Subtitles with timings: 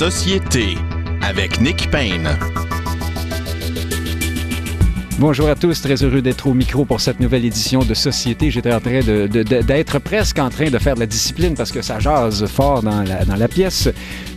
[0.00, 0.76] Société
[1.22, 2.28] avec Nick Payne.
[5.18, 8.50] Bonjour à tous, très heureux d'être au micro pour cette nouvelle édition de Société.
[8.50, 11.54] J'étais en train de, de- de- d'être presque en train de faire de la discipline
[11.54, 13.88] parce que ça jase fort dans la, dans la pièce.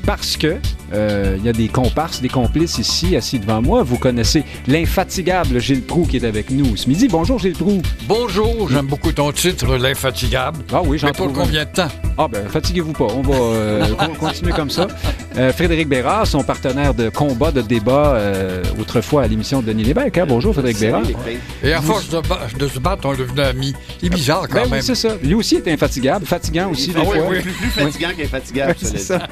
[0.06, 0.56] Parce que
[0.94, 3.84] euh, il y a des comparses, des complices ici, assis devant moi.
[3.84, 7.10] Vous connaissez l'infatigable Gilles Proux qui est avec nous ce midi.
[7.10, 7.82] Bonjour Gilles Proux.
[8.08, 10.60] Bonjour, j'aime beaucoup ton titre, L'infatigable.
[10.72, 11.90] Ah oui, j'en Mais pour combien de temps?
[12.18, 14.88] Ah ben, fatiguez-vous pas, on va euh, con- continuer comme ça.
[15.40, 19.84] Euh, Frédéric Bérard, son partenaire de combat, de débat, euh, autrefois à l'émission de Denis
[19.86, 20.18] Lévesque.
[20.18, 20.26] hein.
[20.28, 21.04] Bonjour Frédéric Bérard.
[21.64, 23.74] Et à force de, se battre, on est devenu amis.
[24.02, 24.82] C'est bizarre quand Ben oui, même.
[24.82, 25.10] c'est ça.
[25.24, 27.28] Lui aussi était infatigable, fatigant aussi des Ah oui, fois.
[27.30, 27.40] oui.
[27.40, 29.28] Plus, plus fatigant qu'infatigable, C'est cela ça.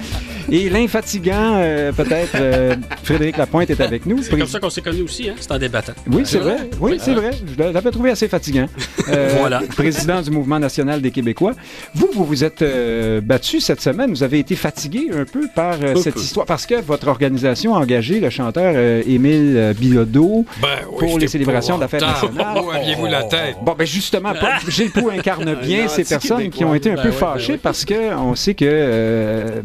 [0.50, 4.24] Et l'infatigant, euh, peut-être, euh, Frédéric Lapointe est avec nous.
[4.24, 5.34] C'est comme ça qu'on s'est connus aussi, hein?
[5.42, 5.92] C'est en débattant.
[6.10, 6.70] Oui, c'est vrai?
[6.80, 7.32] Oui, c'est vrai.
[7.58, 8.68] Je l'avais trouvé assez fatigant.
[9.10, 9.62] Euh, Voilà.
[9.76, 11.52] Président du Mouvement national des Québécois.
[11.94, 14.10] Vous, vous vous êtes euh, battu cette semaine.
[14.12, 16.20] Vous avez été fatigué un peu par euh, cette peu.
[16.20, 16.46] histoire.
[16.46, 21.20] Parce que votre organisation a engagé le chanteur euh, Émile euh, Bilodeau Ben oui, pour
[21.20, 22.58] les célébrations de la fête nationale.
[22.64, 23.56] Où aviez-vous la tête?
[23.64, 24.34] Bon, ben justement,
[24.68, 27.54] Gilles Proux incarne bien ces personnes qui ont été un Ben peu oui, ben fâchées
[27.54, 27.60] oui.
[27.62, 29.62] parce que on sait que, euh,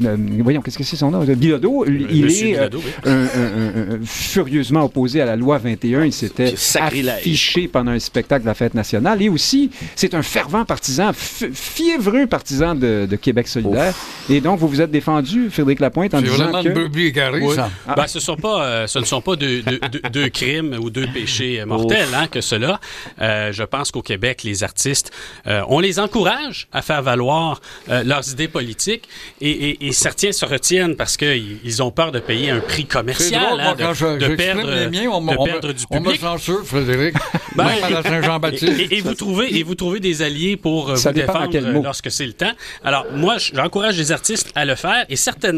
[0.00, 1.20] le- le- voyons, qu'est-ce que c'est son nom?
[1.20, 2.90] Bilodeau, il Monsieur est Bilodeau, oui.
[3.04, 6.04] un- un- un- un- furieusement opposé à la loi 21.
[6.04, 9.20] Il s'était affiché pendant un spectacle de la fête nationale.
[9.22, 13.94] Et aussi, c'est un fervent partisan, fiévreux partisan de, de Québec solidaire.
[14.28, 16.68] Et donc, vous vous êtes défendu, Frédéric Lapointe, en C'est disant vraiment que...
[16.68, 17.54] une brebis égarée, Oui.
[17.54, 17.70] ça.
[17.88, 17.94] Ah.
[17.96, 20.90] Ben, ce, sont pas, euh, ce ne sont pas deux, deux- deux- deux crimes ou
[20.90, 22.80] deux péchés euh, mortels hein, que cela.
[23.20, 25.10] Euh, je pense qu'au Québec, les artistes,
[25.46, 29.08] euh, on les encourage à faire valoir euh, leurs idées politiques
[29.40, 32.84] et, et- et certains se retiennent parce qu'ils ils ont peur de payer un prix
[32.86, 35.68] commercial, drôle, hein, moi, de, quand je- de perdre, les miens, on, de on perdre
[35.68, 36.20] me, du on me public.
[36.20, 37.14] censure, Frédéric.
[37.56, 38.78] Ben, Même à la Saint-Jean-Baptiste.
[38.78, 42.10] Et, et vous trouvez, et vous trouvez des alliés pour euh, Ça vous défendre lorsque
[42.10, 42.52] c'est le temps.
[42.84, 45.55] Alors, moi, j'encourage les artistes à le faire et certainement,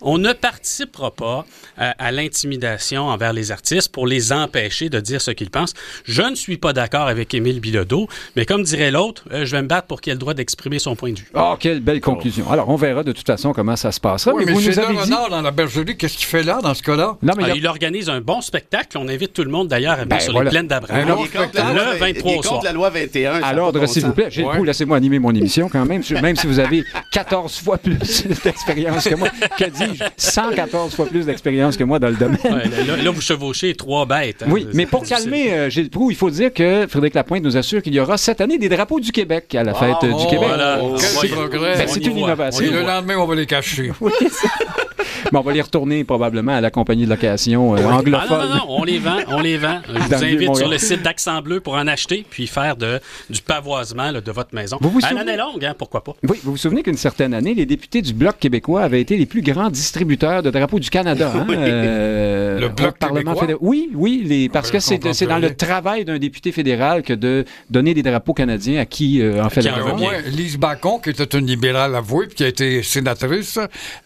[0.00, 1.44] on ne participera pas
[1.80, 5.74] euh, à l'intimidation envers les artistes pour les empêcher de dire ce qu'ils pensent.
[6.04, 9.62] Je ne suis pas d'accord avec Émile Bilodeau, mais comme dirait l'autre, euh, je vais
[9.62, 11.28] me battre pour qu'il ait le droit d'exprimer son point de vue.
[11.34, 12.50] Oh, quelle belle conclusion.
[12.50, 14.32] Alors, on verra de toute façon comment ça se passera.
[14.34, 15.00] Oui, mais mais vous nous avez dit...
[15.00, 15.96] renard dans la bergerie.
[15.96, 17.16] Qu'est-ce qu'il fait là, dans ce cas-là?
[17.22, 18.96] Non, mais il Ah, a- il organise un bon spectacle.
[18.98, 20.50] On invite tout le monde d'ailleurs à venir Ben, sur voilà.
[20.50, 21.08] les plaines d'Abraham.
[21.08, 21.26] Le loi,
[21.98, 23.40] 23 il contre la loi 21.
[23.40, 24.30] ça À a l'ordre, pas de bon s'il vous plaît.
[24.30, 24.64] Gilles Ouais.
[24.64, 26.02] Laissez-moi animer mon émission quand même.
[26.22, 27.96] Même si vous avez 14 fois plus
[28.44, 29.28] d'expérience que moi.
[29.58, 30.04] Que dis-je?
[30.16, 32.38] 114 fois plus d'expérience que moi dans le domaine.
[32.44, 34.42] Ouais, là, là, vous chevauchez trois bêtes.
[34.42, 34.46] hein.
[34.50, 37.82] Oui, mais pour calmer euh, Gilles Proux, il faut dire que Frédéric Lapointe nous assure
[37.82, 40.26] qu'il y aura cette année des drapeaux du Québec à la fête euh, du Oh,
[40.26, 40.48] Québec.
[40.48, 40.78] voilà.
[40.80, 41.28] Quel C'est-.
[41.30, 42.20] Ben, une voit.
[42.28, 42.64] innovation.
[42.64, 43.92] Et le lendemain, on va les cacher.
[44.00, 44.48] Oui, c'est-
[45.32, 48.28] Mais on va les retourner probablement à la compagnie de location euh, Ah, anglophone.
[48.38, 49.80] non, non, non, on les vend, on les vend.
[49.88, 53.40] Je vous invite sur le site d'Accent Bleu pour en acheter, puis faire de, du
[53.40, 54.78] pavoisement là, de votre maison.
[54.80, 56.12] Vous vous à souvenez- l'année longue, hein, pourquoi pas?
[56.28, 59.26] Oui, vous vous souvenez qu'une certaine année, les députés du Bloc québécois avaient été les
[59.26, 61.32] plus grands distributeurs de drapeaux du Canada.
[61.34, 63.40] hein, euh, Le Bloc Parlement québécois?
[63.42, 63.58] fédéral.
[63.62, 67.12] Oui, oui, les, parce ben, que je c'est dans le travail d'un député fédéral que
[67.12, 71.00] de donner des drapeaux canadiens à qui euh, en fait qui la en Lise Bacon,
[71.02, 73.58] qui était une libérale avouée, puis qui a été sénatrice,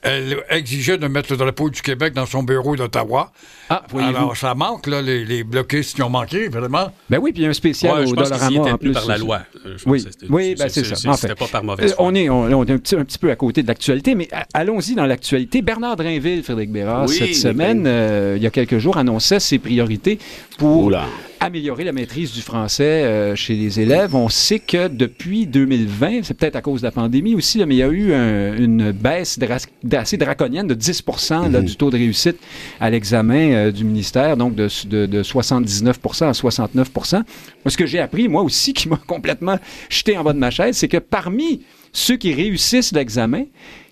[0.03, 3.33] elle exigeait de mettre le drapeau du Québec dans son bureau d'Ottawa.
[3.71, 3.83] Ah.
[3.99, 6.93] Alors, ça manque, là, les, les bloquistes qui ont manqué, vraiment.
[7.09, 8.93] Ben oui, puis il y a un spécial Ouais, je au Dollarama en plus.
[8.93, 9.41] par la loi.
[9.65, 11.11] Euh, je Oui, oui, ben c'est ça.
[11.11, 11.35] En fait.
[11.35, 12.05] Pas par Euh, mauvaise foi.
[12.07, 14.29] on est, on, on est un, petit, un petit peu à côté de l'actualité, mais
[14.53, 15.63] allons-y dans l'actualité.
[15.63, 19.41] Bernard Drinville, Frédéric Bérard, Oui, cette Nick semaine, euh, il y a quelques jours, annonçait
[19.41, 20.19] ses priorités
[20.59, 21.05] pour Oula.
[21.45, 24.15] Améliorer la maîtrise du français euh, chez les élèves.
[24.15, 27.75] On sait que depuis 2020, c'est peut-être à cause de la pandémie aussi, là, mais
[27.75, 29.59] il y a eu un- une baisse dra-
[29.93, 31.03] assez draconienne de 10
[31.51, 32.39] là, du taux de réussite
[32.81, 37.23] à l'examen euh, du ministère, donc de, de- de 79% à 69 Moi,
[37.67, 39.59] Ce que j'ai appris, moi aussi, qui m'a complètement
[39.91, 41.61] jeté en bas de ma chaise, c'est que parmi
[41.93, 43.45] ceux qui réussissent l'examen,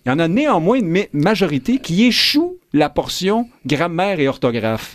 [0.05, 4.95] il y en a néanmoins une ma- majorité qui échoue la portion grammaire et orthographe.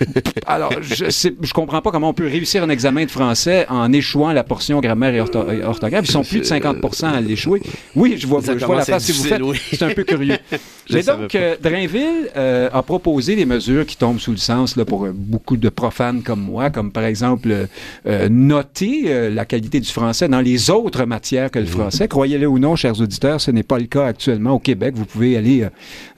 [0.46, 4.32] Alors, je je comprends pas comment on peut réussir un examen de français en échouant
[4.32, 6.06] la portion grammaire et ortho- et orthographe.
[6.06, 7.60] Ils sont plus de 50 à l'échouer.
[7.94, 9.42] Oui, je vois, je vois la face que vous faites.
[9.42, 9.60] oui.
[9.70, 10.38] C'est un peu curieux.
[10.90, 14.86] Mais donc, euh, Drainville euh, a proposé des mesures qui tombent sous le sens là,
[14.86, 17.66] pour euh, beaucoup de profanes comme moi, comme par exemple
[18.06, 22.08] euh, noter la qualité du français dans les autres matières que le français.
[22.08, 24.94] Croyez-le ou non, chers auditeurs, ce n'est pas le cas actuellement au Québec.
[24.96, 25.66] Vous pouvez aller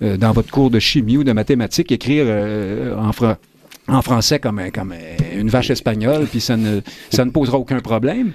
[0.01, 3.39] dans votre cours de chimie ou de mathématiques écrire euh, en français
[3.91, 4.71] en français comme, un-
[5.39, 8.33] une vache espagnole, puis ça ne, ça ne posera aucun problème.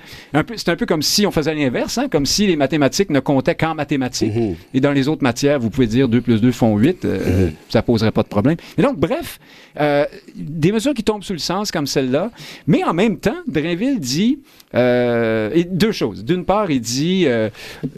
[0.56, 3.56] C'est un peu comme si on faisait l'inverse, hein, comme si les mathématiques ne comptaient
[3.56, 4.34] qu'en mathématiques.
[4.74, 7.82] Et dans les autres matières, vous pouvez dire 2 plus 2 font 8, euh, ça
[7.82, 8.58] poserait pas de problème.
[8.78, 9.40] Et donc, bref,
[9.80, 10.06] euh,
[10.36, 12.32] des mesures qui tombent sous le sens comme celle-là,
[12.68, 14.40] mais en même temps, Drainville dit
[14.74, 16.24] euh, et deux choses.
[16.26, 17.50] D'une part, il dit euh,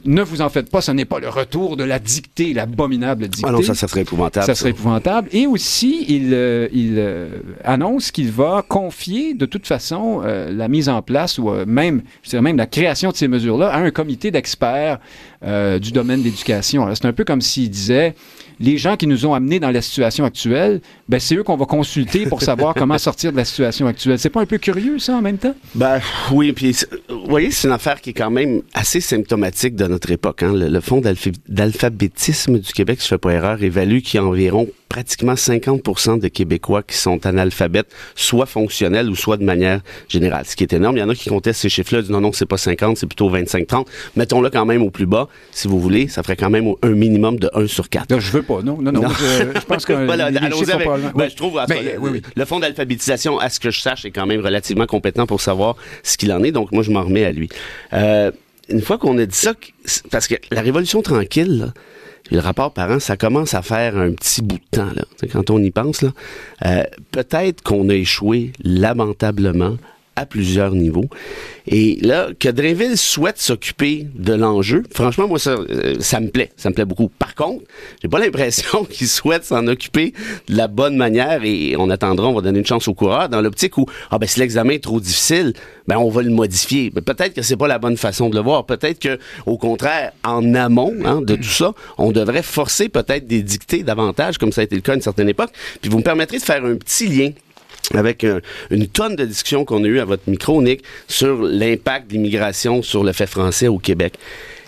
[0.06, 3.48] ne vous en faites pas, ce n'est pas le retour de la dictée, l'abominable dictée.
[3.48, 4.45] Ah non, ça, ça serait épouvantable.
[4.45, 5.30] Ça serait épouvantable.
[5.31, 7.30] Et aussi, il, euh, il euh,
[7.64, 12.02] annonce qu'il va confier de toute façon euh, la mise en place ou euh, même,
[12.24, 15.00] je dirais même la création de ces mesures-là à un comité d'experts
[15.44, 16.84] euh, du domaine de l'éducation.
[16.84, 18.16] Alors, C'est un peu comme s'il disait
[18.60, 21.66] les gens qui nous ont amenés dans la situation actuelle, ben, c'est eux qu'on va
[21.66, 24.18] consulter pour savoir comment sortir de la situation actuelle.
[24.18, 25.54] C'est pas un peu curieux, ça, en même temps?
[25.76, 26.00] Ben
[26.32, 26.76] oui, puis
[27.08, 30.42] vous voyez, c'est une affaire qui est quand même assez symptomatique de notre époque.
[30.42, 30.54] Hein.
[30.54, 34.24] Le, le Fonds d'alpha- d'alphabétisme du Québec, si je fais pas erreur, évalue qu'il y
[34.24, 39.81] a environ pratiquement 50% de Québécois qui sont analphabètes, soit fonctionnels ou soit de manière
[40.07, 40.45] générale.
[40.45, 40.98] Ce qui est énorme.
[40.98, 43.07] Il y en a qui contestent ces chiffres-là, disent non, non, c'est pas 50, c'est
[43.07, 43.86] plutôt 25-30.
[44.16, 46.07] Mettons-le quand même au plus bas, si vous voulez.
[46.07, 48.12] Ça ferait quand même un minimum de 1 sur 4.
[48.12, 48.78] Là, je veux pas, non?
[48.81, 49.01] Non, non.
[49.04, 49.10] Non.
[49.10, 51.30] Je, je pense que Voilà, les allons-y chiffres avec- probablement- ben, oui.
[51.31, 52.22] je trouve, le, oui, oui.
[52.36, 55.75] le fonds d'alphabétisation, à ce que je sache, est quand même relativement compétent pour savoir
[56.04, 56.51] ce qu'il en est.
[56.51, 57.50] Donc, moi, je m'en remets à lui.
[57.94, 58.31] Euh,
[58.69, 59.54] une fois qu'on a dit ça,
[60.12, 61.74] parce que la Révolution tranquille, là,
[62.31, 64.91] le rapport parent, ça commence à faire un petit bout de temps.
[64.95, 65.03] Là.
[65.31, 66.03] Quand on y pense,
[66.65, 69.77] euh, peut-être qu'on a échoué lamentablement
[70.18, 71.06] à plusieurs niveaux.
[71.68, 76.52] Et là, que Drainville souhaite s'occuper de l'enjeu, franchement, moi, ça, euh, ça me plaît.
[76.58, 77.10] Ça me plaît beaucoup.
[77.10, 77.64] Par contre,
[78.02, 80.14] j'ai pas l'impression qu'il souhaite s'en occuper
[80.48, 83.42] de la bonne manière et on attendra, on va donner une chance au coureur dans
[83.42, 85.54] l'optique où, ah ben, si l'examen est trop difficile,
[85.88, 86.92] ben, on va le modifier.
[86.96, 88.66] Mais peut-être que c'est pas la bonne façon de le voir.
[88.66, 93.44] Peut-être que, au contraire, en amont, hein, de tout ça, on devrait forcer peut-être des
[93.44, 95.52] dictées davantage, comme ça a été le cas à une certaine époque.
[95.81, 97.30] Puis vous me permettrez de faire un petit lien
[97.94, 98.39] avec euh,
[98.69, 102.81] une tonne de discussions qu'on a eues à votre micro, Nick, sur l'impact de l'immigration
[102.81, 104.16] sur le fait français au Québec.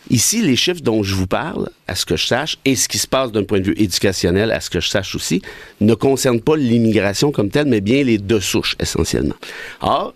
[0.09, 2.97] Ici, les chiffres dont je vous parle, à ce que je sache, et ce qui
[2.97, 5.41] se passe d'un point de vue éducationnel, à ce que je sache aussi,
[5.81, 9.35] ne concernent pas l'immigration comme telle, mais bien les deux souches, essentiellement.
[9.81, 10.15] Or,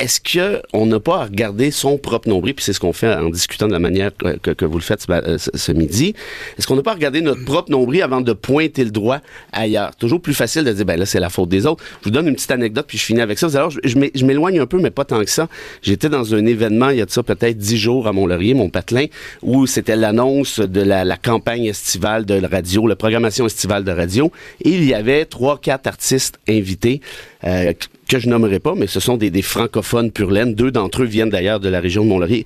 [0.00, 3.12] est-ce que on n'a pas à regarder son propre nombril, puis c'est ce qu'on fait
[3.14, 4.10] en discutant de la manière
[4.42, 6.14] que, vous le faites ce, ma- euh, ce- midi,
[6.58, 9.20] est-ce qu'on n'a pas à regarder notre propre nombril avant de pointer le doigt
[9.52, 9.94] ailleurs?
[9.96, 11.84] Toujours plus facile de dire, ben là, c'est la faute des autres.
[12.00, 13.46] Je vous donne une petite anecdote, puis je finis avec ça.
[13.46, 15.48] Voir, je, je m'é- je m'éloigne un peu, mais pas tant que ça.
[15.82, 18.70] J'étais dans un événement, il y a de ça peut-être dix jours à Mont-Laurier, mon
[18.70, 19.06] patelin,
[19.42, 24.32] où c'était l'annonce de la, campagne estivale de radio, la programmation estivale de radio,
[24.64, 27.00] et il y avait trois, quatre artistes invités,
[27.44, 27.72] euh,
[28.10, 30.54] que je nommerai pas, mais ce sont des, francophones pur laine.
[30.54, 32.44] Deux d'entre eux viennent d'ailleurs de la région de Mont-Laurier.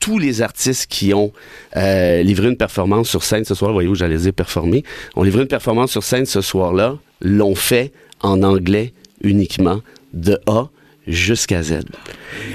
[0.00, 1.32] Tous les artistes qui ont
[1.76, 4.82] euh, livré une performance sur scène ce soir, voyez-vous, j'allais dire performer,
[5.14, 8.92] ont livré une performance sur scène ce soir-là, l'ont fait en anglais
[9.22, 9.80] uniquement,
[10.12, 10.68] de A
[11.06, 11.80] jusqu'à Z.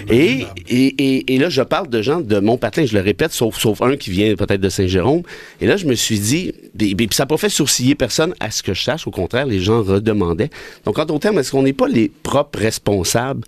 [0.09, 3.31] Et, et, et, et là, je parle de gens de mon patelin, je le répète,
[3.31, 5.23] sauf, sauf un qui vient peut-être de Saint-Jérôme.
[5.61, 8.51] Et là, je me suis dit, puis puis ça n'a pas fait sourciller personne à
[8.51, 9.07] ce que je sache.
[9.07, 10.49] Au contraire, les gens redemandaient.
[10.85, 13.43] Donc, en d'autres termes, est-ce qu'on n'est pas les propres responsables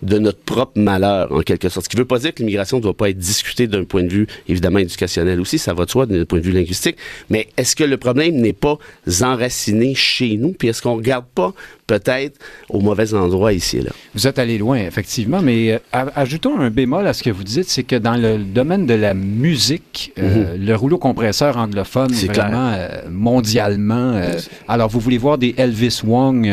[0.00, 1.86] de notre propre malheur, en quelque sorte?
[1.86, 4.04] Ce qui ne veut pas dire que l'immigration ne doit pas être discutée d'un point
[4.04, 6.96] de vue, évidemment, éducationnel aussi, ça va de soi, d'un point de vue linguistique,
[7.30, 8.78] mais est-ce que le problème n'est pas
[9.22, 11.52] enraciné chez nous, puis est-ce qu'on ne regarde pas
[11.88, 12.38] peut-être
[12.70, 13.90] au mauvais endroit ici là?
[14.14, 15.78] Vous êtes allé loin, effectivement, mais euh,
[16.14, 19.14] ajoutons un bémol à ce que vous dites, c'est que dans le domaine de la
[19.14, 22.14] musique, euh, le rouleau compresseur anglophone, Mhm.
[22.14, 24.20] C'est vraiment euh, mondialement.
[24.68, 26.46] alors, vous voulez voir des Elvis Wong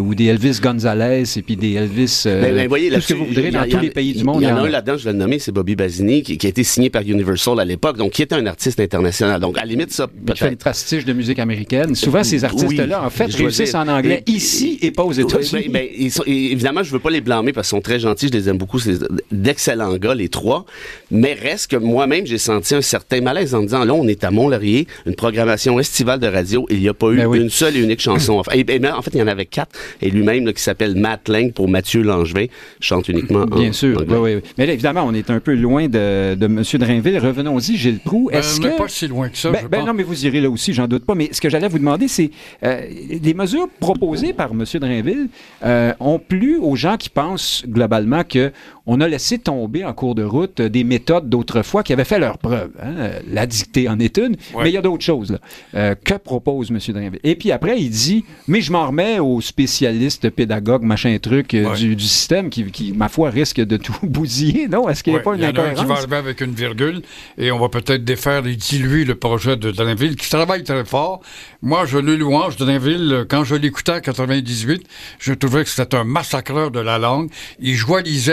[0.00, 2.22] ou des Elvis Gonzalez et puis des Elvis.
[2.24, 4.42] Ben, ben, voyez, tout ce que vous voudrez a- dans tous les pays du monde.
[4.42, 6.46] Il y en a un là-dedans, je vais le nommer, c'est Bobby Basini, qui, qui
[6.46, 9.40] a été signé par Universal à l'époque, donc qui était un artiste international.
[9.40, 10.64] Donc, à la limite, ça, qui fait le peut-être.
[10.64, 11.94] pastiche de musique américaine.
[11.94, 13.80] Souvent, ces artistes-là, Oui, en fait, réussissent dire.
[13.80, 15.68] en anglais Et- ici et pas aux États-Unis.
[15.68, 18.48] ben, ben, évidemment, je veux pas les blâmer parce qu'ils sont très gentils, je les
[18.48, 18.98] aime beaucoup, c'est
[19.30, 20.64] d'excellents gars, les trois.
[21.10, 24.24] Mais reste que moi-même, j'ai senti un certain malaise en me disant, là, on est
[24.24, 27.40] à Mont-Laurier, une programmation estivale de radio, et il n'y a pas eu Ben oui.
[27.40, 28.34] une seule et unique chanson.
[28.34, 31.28] Enfin, et- et- en fait, il y en avait quatre, et lui-même, qui s'appelle Matt
[31.28, 32.46] Lang pour Mathieu Langevin,
[32.80, 34.16] chante uniquement en Bien sûr, anglais.
[34.16, 34.40] oui, oui.
[34.58, 36.62] Mais là, évidemment, on est un peu loin de, de M.
[36.74, 37.18] Drainville.
[37.18, 38.30] Revenons-y, Gilles Proux.
[38.32, 38.76] Euh, Est-ce que...
[38.76, 39.86] pas si loin que ça, Ben, je ben pense.
[39.88, 41.14] non, mais vous irez là aussi, j'en doute pas.
[41.14, 42.30] Mais ce que j'allais vous demander, c'est
[42.64, 42.80] euh,
[43.22, 44.64] les mesures proposées par M.
[44.78, 45.28] Drainville
[45.64, 48.52] euh, ont plu aux gens qui pensent globalement que
[48.92, 52.38] on a laissé tomber en cours de route des méthodes d'autrefois qui avaient fait leur
[52.38, 52.70] preuve.
[52.82, 53.10] Hein?
[53.30, 54.64] La dictée en est une, Ouais.
[54.64, 55.30] mais il y a d'autres choses.
[55.30, 55.38] là.
[55.76, 56.78] Euh, que propose M.
[56.88, 57.20] Drainville?
[57.22, 61.70] Et puis après, il dit, mais je m'en remets aux spécialistes, pédagogues, machin truc euh,
[61.70, 61.76] Ouais.
[61.76, 64.66] du, du système qui, qui, ma foi, risque de tout bousiller.
[64.66, 65.70] Non, est-ce qu'il n'y a Ouais, pas une il y en a un qui va
[65.82, 65.98] incohérence?
[65.98, 67.02] arriver avec une virgule
[67.38, 71.20] et on va peut-être défaire et diluer le projet de Drainville qui travaille très fort.
[71.62, 74.82] Moi, je le louange, Drainville, euh, quand je l'écoutais en 98,
[75.18, 77.30] je trouvais que c'était un massacreur de la langue.
[77.60, 77.76] Il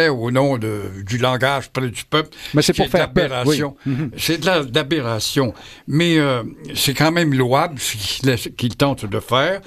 [0.09, 2.29] au nom de, du langage près du peuple.
[2.53, 3.75] Mais c'est pour faire peur, l'aberration.
[4.17, 5.53] C'est de la- d'aberration.
[5.87, 6.43] Mais euh,
[6.75, 9.59] c'est quand même louable ce qu'il qu'il tente de faire.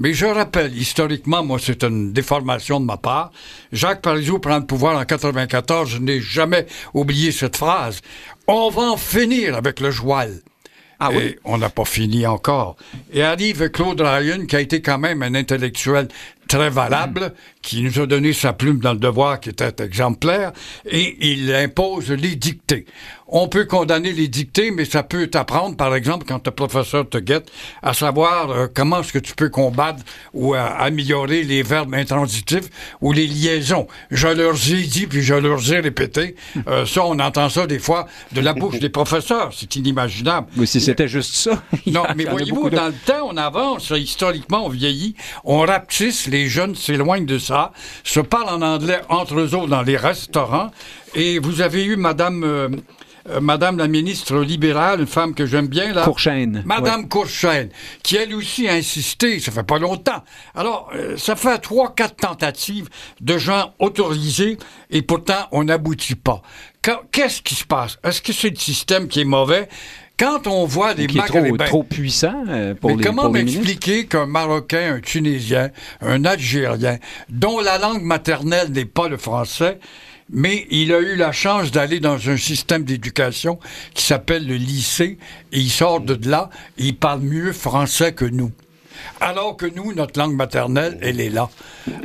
[0.00, 3.32] Mais je rappelle, historiquement, moi, c'est une déformation de ma part.
[3.72, 5.90] Jacques Parizeau prend le pouvoir en 94.
[5.90, 8.00] Je n'ai jamais oublié cette phrase.
[8.46, 10.40] On va en finir avec le joual.
[11.00, 11.18] Ah oui?
[11.22, 12.74] Et on n'a pas fini encore.
[13.12, 16.08] Et arrive Claude Ryan, qui a été quand même un intellectuel
[16.48, 20.52] très valable, qui nous a donné sa plume dans le devoir, qui était exemplaire,
[20.86, 22.86] et il impose les dictées.
[23.30, 27.18] On peut condamner les dictées, mais ça peut t'apprendre, par exemple, quand le professeur te
[27.18, 27.50] guette,
[27.82, 30.02] à savoir euh, comment est-ce que tu peux combattre
[30.32, 32.70] ou euh, améliorer les verbes intransitifs
[33.02, 33.86] ou les liaisons.
[34.10, 36.36] Je leur ai dit, puis je leur ai répété.
[36.68, 39.52] Euh, ça, on entend ça des fois de la bouche des professeurs.
[39.54, 40.46] C'est inimaginable.
[40.56, 41.62] Oui, si c'était juste ça.
[41.86, 45.14] Non, mais voyez-vous, dans le temps, on avance, historiquement, on vieillit,
[45.44, 47.72] on rapetisse, les jeunes s'éloignent de ça,
[48.04, 50.70] se parlent en anglais entre eux autres dans les restaurants,
[51.14, 52.68] et vous avez eu Madame, euh,
[53.30, 56.04] euh, Madame la ministre libérale, une femme que j'aime bien, là.
[56.04, 56.62] Courchaine.
[56.64, 57.08] Madame Ouais.
[57.08, 57.70] Courchaine,
[58.02, 60.22] qui elle aussi a insisté, ça fait pas longtemps.
[60.54, 62.88] Alors, euh, ça fait trois, quatre tentatives
[63.20, 64.56] de gens autorisés,
[64.90, 66.42] et pourtant, on n'aboutit pas.
[67.12, 67.98] Qu'est-ce qui se passe?
[68.04, 69.68] Est-ce que c'est le système qui est mauvais?
[70.18, 71.64] Quand on voit des qui est trop, Maghrébins...
[71.64, 75.70] trop puissant euh, pour Mais les, comment m'expliquer qu'un Marocain, un Tunisien,
[76.00, 76.98] un Algérien,
[77.28, 79.78] dont la langue maternelle n'est pas le français,
[80.30, 83.60] mais il a eu la chance d'aller dans un système d'éducation
[83.94, 85.18] qui s'appelle le lycée,
[85.52, 88.50] et il sort de là, et il parle mieux français que nous.
[89.20, 91.48] Alors que nous, notre langue maternelle, elle est là.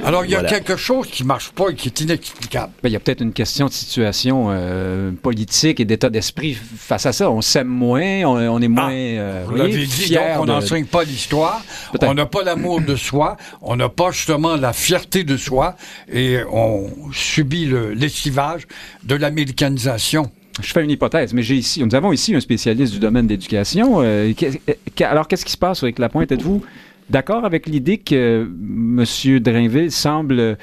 [0.03, 0.49] Alors, il y a Voilà.
[0.49, 2.71] quelque chose qui marche pas et qui est inexplicable.
[2.81, 7.05] Ben, il y a peut-être une question de situation euh, politique et d'état d'esprit face
[7.05, 7.29] à ça.
[7.29, 10.51] On s'aime moins, on, on est moins euh, Vous l'avez dit, fiers donc on de-
[10.51, 11.61] n'enseigne pas l'histoire,
[12.01, 15.75] on n'a pas l'amour de soi, on n'a pas justement la fierté de soi
[16.11, 18.63] et on subit le lessivage
[19.03, 20.31] de l'américanisation.
[20.61, 23.31] Je fais une hypothèse, mais j'ai ici, nous avons ici un spécialiste du domaine de
[23.31, 24.01] l'éducation.
[24.01, 26.31] Euh, qu'est- alors, qu'est-ce qui se passe avec Lapointe?
[26.31, 26.63] Êtes-vous
[27.09, 29.03] d'accord avec l'idée que M.
[29.39, 30.55] Drainville semble euh,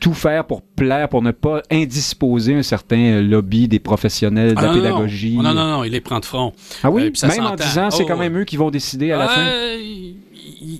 [0.00, 4.58] tout faire pour plaire, pour ne pas indisposer un certain euh, lobby des professionnels de
[4.58, 5.36] Ah, la non, non, pédagogie?
[5.36, 6.52] Non, non, non, non, il les prend de front.
[6.82, 7.02] Ah oui?
[7.04, 9.28] Euh, ça Même en disant, c'est Oh, quand même eux qui vont décider à la
[9.28, 9.40] fin?
[9.46, 9.76] Euh,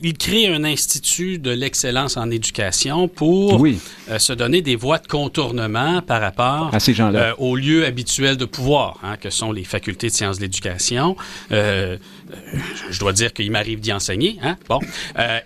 [0.03, 3.79] il crée un institut de l'excellence en éducation pour Oui,
[4.11, 7.19] euh, se donner des voies de contournement par rapport à ces gens-là.
[7.31, 11.17] euh, aux lieux habituels de pouvoir, hein, que sont les facultés de sciences de l'éducation.
[11.53, 11.97] Euh,
[12.91, 14.81] je dois dire qu'il m'arrive d'y enseigner, hein, bon,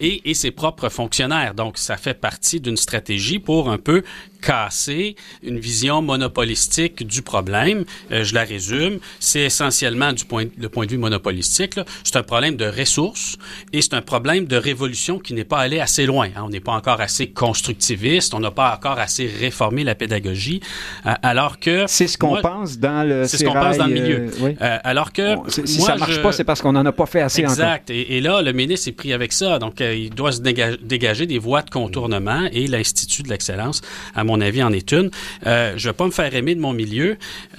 [0.01, 1.55] et, et ses propres fonctionnaires.
[1.55, 4.03] Donc, ça fait partie d'une stratégie pour un peu
[4.43, 7.85] casser une vision monopolistique du problème.
[8.11, 8.99] Euh, je la résume.
[9.21, 11.79] C'est essentiellement du point, le point de vue monopolistique.
[12.05, 13.37] C'est un problème de ressources
[13.73, 16.27] et c'est un problème de révolution qui n'est pas allé assez loin.
[16.37, 16.43] hein.
[16.45, 18.35] On n'est pas encore assez constructiviste.
[18.35, 20.61] On n'a pas encore assez réformé la pédagogie.
[21.07, 23.95] euh, alors que c'est ce qu'on pense dans le c'est ce qu'on pense dans le
[23.95, 24.17] milieu.
[24.27, 24.57] euh, oui.
[24.61, 27.07] Alors que Bon, si moi, ça marche je- pas, c'est parce qu'on n'en a pas
[27.07, 27.53] fait assez encore.
[27.53, 27.91] Exact.
[27.91, 29.59] Et, et là, le ministre est pris avec ça.
[29.59, 33.81] Donc, il doit se déga- dégager des voies de contournement et l'Institut de l'excellence,
[34.15, 35.11] à mon avis, en est une.
[35.47, 37.17] Euh, je vais pas me faire aimer de mon milieu,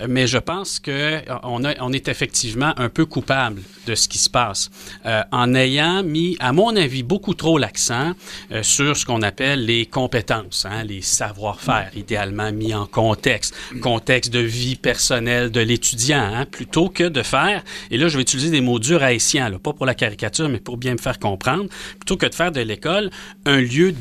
[0.08, 4.30] mais je pense que euh, on, est effectivement un peu coupable de ce qui se
[4.30, 4.70] passe
[5.06, 8.13] euh, en ayant mis, à mon avis, beaucoup trop l'accent
[8.62, 14.39] sur ce qu'on appelle les compétences, hein, les savoir-faire, idéalement mis en contexte, contexte de
[14.39, 18.62] vie personnelle de l'étudiant, hein, plutôt que de faire, et là je vais utiliser des
[18.62, 22.25] mots durs haïtiens, pas pour la caricature, mais pour bien me faire comprendre, plutôt que
[22.25, 23.10] de faire de l'école
[23.46, 23.94] un lieu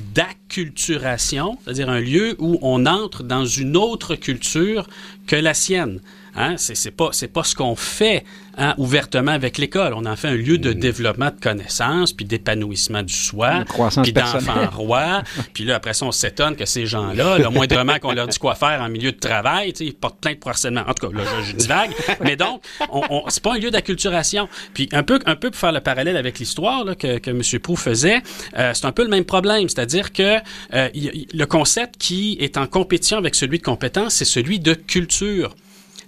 [1.62, 4.86] c'est-à-dire un lieu où on entre dans une autre culture
[5.26, 6.00] que la sienne.
[6.34, 8.24] Hein, c'est c'est pas c'est pas ce qu'on fait
[8.56, 9.92] hein, ouvertement avec l'école.
[9.94, 14.12] On en fait un lieu de développement de connaissances, puis d'épanouissement du soi, De puis
[14.12, 14.68] d'enfants personnelle.
[14.72, 15.22] rois.
[15.52, 18.54] puis là après ça, on s'étonne que ces gens-là, le moindrement qu'on leur dit quoi
[18.54, 20.82] faire en milieu de travail, ils portent plainte pour harcèlement.
[20.86, 21.90] En tout cas, là, je, je divague.
[22.22, 24.48] Mais donc, on, on- c'est pas un lieu d'acculturation.
[24.74, 27.42] Puis un peu un peu pour faire le parallèle avec l'histoire là, que que M.
[27.60, 28.22] Proux faisait,
[28.58, 30.36] euh, c'est un peu le même problème, c'est-à-dire que
[30.72, 35.54] euh, le concept qui est en compétition avec celui de compétence, c'est celui de culture.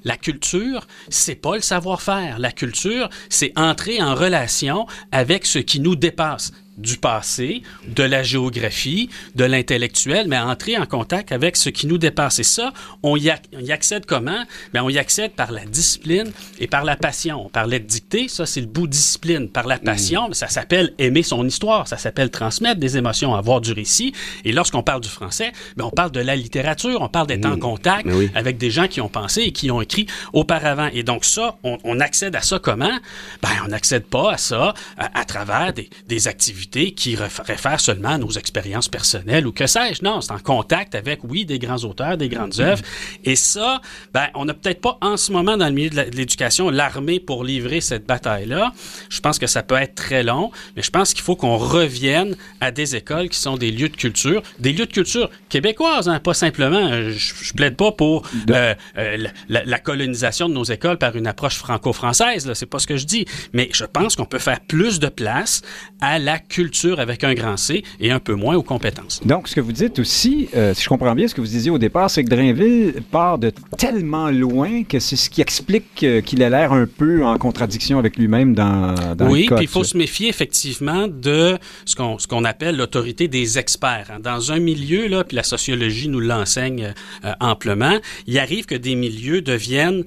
[0.04, 2.38] La culture, c'est pas le savoir-faire.
[2.38, 6.52] La culture, c'est entrer en relation avec ce qui nous dépasse.
[6.76, 11.98] Du passé, de la géographie, de l'intellectuel, mais entrer en contact avec ce qui nous
[11.98, 12.38] dépasse.
[12.38, 13.30] Et ça, on y,
[13.70, 14.44] accède comment?
[14.72, 17.46] Bien, on y accède par la discipline et par la passion.
[17.46, 19.48] On parlait de dicter, ça c'est le bout discipline.
[19.48, 23.72] Par la passion, ça s'appelle aimer son histoire, ça s'appelle transmettre des émotions, avoir du
[23.72, 24.12] récit.
[24.44, 27.58] Et lorsqu'on parle du français, bien, on parle de la littérature, on parle d'être en
[27.58, 30.88] contact avec des gens qui ont pensé et qui ont écrit auparavant.
[30.92, 32.98] Et donc ça, on, accède à ça comment?
[33.42, 36.28] Ben, on n'accède pas à ça à, travers des, des
[36.64, 40.02] activités qui réfèrent seulement à nos expériences personnelles ou que sais-je.
[40.02, 42.82] Non, c'est en contact avec, oui, des grands auteurs, des grandes œuvres.
[43.24, 43.80] Et ça,
[44.12, 47.44] ben, on n'a peut-être pas en ce moment dans le milieu de l'éducation l'armée pour
[47.44, 48.72] livrer cette bataille-là.
[49.10, 52.36] Je pense que ça peut être très long, mais je pense qu'il faut qu'on revienne
[52.60, 56.20] à des écoles qui sont des lieux de culture, des lieux de culture québécoises, hein,
[56.20, 56.76] pas simplement.
[56.76, 61.16] Euh, je, je, plaide pas pour euh, euh, la, la, colonisation de nos écoles par
[61.16, 62.50] une approche franco-française.
[62.54, 65.62] C'est pas ce que je dis, mais je pense qu'on peut faire plus de place
[66.00, 66.53] à la culture
[66.98, 69.20] avec un grand C et un peu moins aux compétences.
[69.24, 71.70] Donc, ce que vous dites aussi, euh, si je comprends bien ce que vous disiez
[71.70, 76.20] au départ, c'est que Drainville part de tellement loin que c'est ce qui explique euh,
[76.20, 79.58] qu'il a l'air un peu en contradiction avec lui-même dans, dans oui, le code.
[79.58, 84.10] puis il faut se méfier effectivement de ce qu'on ce qu'on appelle l'autorité des experts.
[84.10, 84.20] Hein.
[84.20, 86.94] Dans un milieu, là, puis la sociologie nous l'enseigne
[87.24, 90.04] euh, amplement, il arrive que des milieux deviennent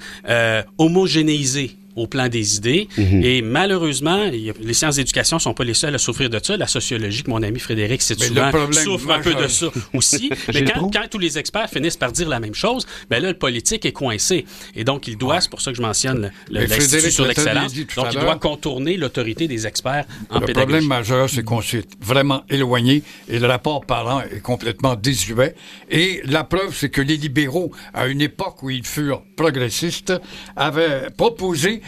[0.78, 2.88] homogénéisés au plan des idées.
[2.98, 3.24] Mhm.
[3.24, 6.56] Et malheureusement, les sciences d'éducation sont pas les seules à souffrir de ça.
[6.56, 10.30] La sociologie, que mon ami Frédéric c'est souvent, souffre un peu de ça aussi.
[10.54, 13.38] Mais quand, quand, tous les experts finissent par dire la même chose, ben là, le
[13.38, 14.46] politique est coincé.
[14.76, 18.20] Et donc, il doit, c'est pour ça que je mentionne l'Institut sur l'excellence, donc il
[18.20, 20.48] doit contourner l'autorité des experts en pédagogie.
[20.48, 25.56] Le problème majeur, c'est qu'on s'est vraiment éloigné et le rapport parent est complètement désuet.
[25.90, 30.14] Et la preuve, c'est que les libéraux, à une époque où ils furent progressistes,
[30.56, 31.82] avaient proposé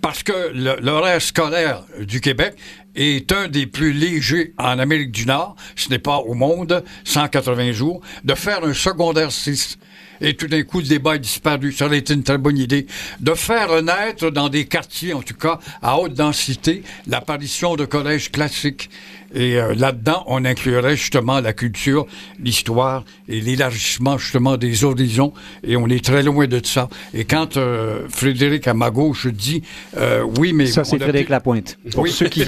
[0.00, 2.56] parce que l'horaire scolaire du Québec
[2.94, 7.72] est un des plus légers en Amérique du Nord, ce n'est pas au monde, 180
[7.72, 9.78] jours, de faire un secondaire 6
[10.20, 11.72] et tout d'un coup, le débat est disparu.
[11.72, 12.86] Ça aurait été une très bonne idée.
[13.20, 18.30] De faire naître dans des quartiers, en tout cas, à haute densité, l'apparition de collèges
[18.30, 18.90] classiques.
[19.34, 22.06] Et euh, là-dedans, on inclurait justement la culture,
[22.42, 25.32] l'histoire et l'élargissement justement des horizons.
[25.66, 26.88] Et on est très loin de ça.
[27.14, 29.62] Et quand euh, Frédéric à ma gauche dit
[29.96, 31.78] euh, oui, mais ça c'est Frédéric Lapointe.
[31.94, 32.44] Pour ceux qui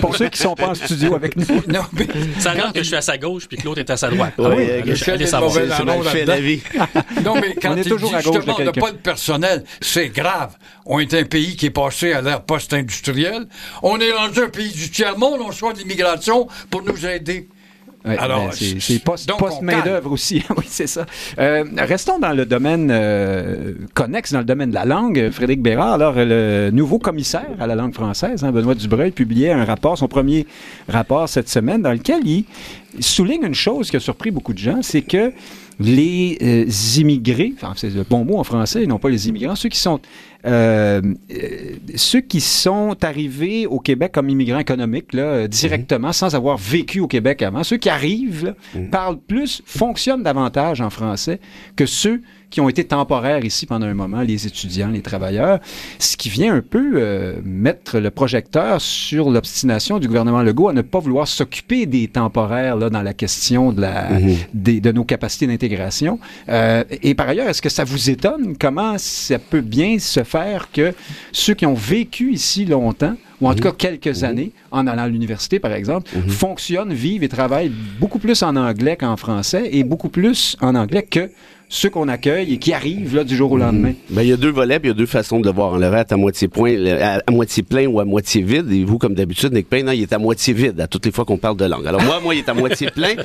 [0.00, 1.46] pour ceux qui sont pas en studio avec nous.
[1.68, 2.06] Non, mais
[2.38, 2.72] ça quand...
[2.72, 4.34] que je suis à sa gauche puis que l'autre est à sa droite.
[4.38, 6.60] Oui, ah oui, c'est mal fait la vie.
[7.24, 10.08] non, mais quand on est toujours dit, à gauche justement, de pas le personnel, c'est
[10.08, 10.56] grave.
[10.84, 13.46] On est un pays qui est passé à l'ère post-industrielle.
[13.82, 15.40] On est rendu un pays du tiers-monde.
[15.44, 17.48] On soit d'immigration pour nous aider.
[18.06, 20.42] Alors, ben, c'est post, post main d'œuvre aussi.
[20.56, 21.06] oui, c'est ça.
[21.38, 25.30] Euh, restons dans le domaine euh, connexe, dans le domaine de la langue.
[25.30, 29.64] Frédéric Bérard, alors le nouveau commissaire à la langue française, hein, Benoît Dubreuil, publiait un
[29.64, 30.46] rapport, son premier
[30.88, 32.44] rapport cette semaine, dans lequel il
[33.00, 35.32] souligne une chose qui a surpris beaucoup de gens, c'est que
[35.78, 39.68] les euh, immigrés, enfin c'est le bon mot en français, non pas les immigrants, ceux
[39.68, 40.00] qui sont
[40.46, 46.56] euh, euh, ceux qui sont arrivés au Québec comme immigrants économiques là, directement, sans avoir
[46.56, 48.90] vécu au Québec avant, ceux qui arrivent mhm.
[48.90, 51.40] parlent plus, fonctionnent davantage en français
[51.74, 55.58] que ceux qui ont été temporaires ici pendant un moment, les étudiants, les travailleurs,
[55.98, 60.72] ce qui vient un peu euh, mettre le projecteur sur l'obstination du gouvernement Legault à
[60.72, 64.36] ne pas vouloir s'occuper des temporaires là, dans la question de, la, mhm.
[64.54, 66.18] de nos capacités d'intégration.
[66.48, 68.56] Euh, et par ailleurs, est-ce que ça vous étonne?
[68.58, 70.94] Comment ça peut bien se faire que
[71.32, 73.72] ceux qui ont vécu ici longtemps ou en tout mhm.
[73.72, 74.24] cas quelques mhm.
[74.24, 78.96] années, en allant à l'université, par exemple, fonctionnent, vivent et travaillent beaucoup plus en anglais
[78.96, 81.30] qu'en français et beaucoup plus en anglais que
[81.68, 83.92] ceux qu'on accueille et qui arrivent là, du jour au lendemain?
[84.10, 85.72] Ben, il y a deux volets, puis il y a deux façons de le voir.
[85.72, 88.70] On le à moitié, point, à, moitié plein ou à moitié vide.
[88.70, 91.24] Et vous, comme d'habitude, Nick Payne, il est à moitié vide à toutes les fois
[91.24, 91.86] qu'on parle de langue.
[91.86, 93.14] Alors moi, moi, il est à moitié plein.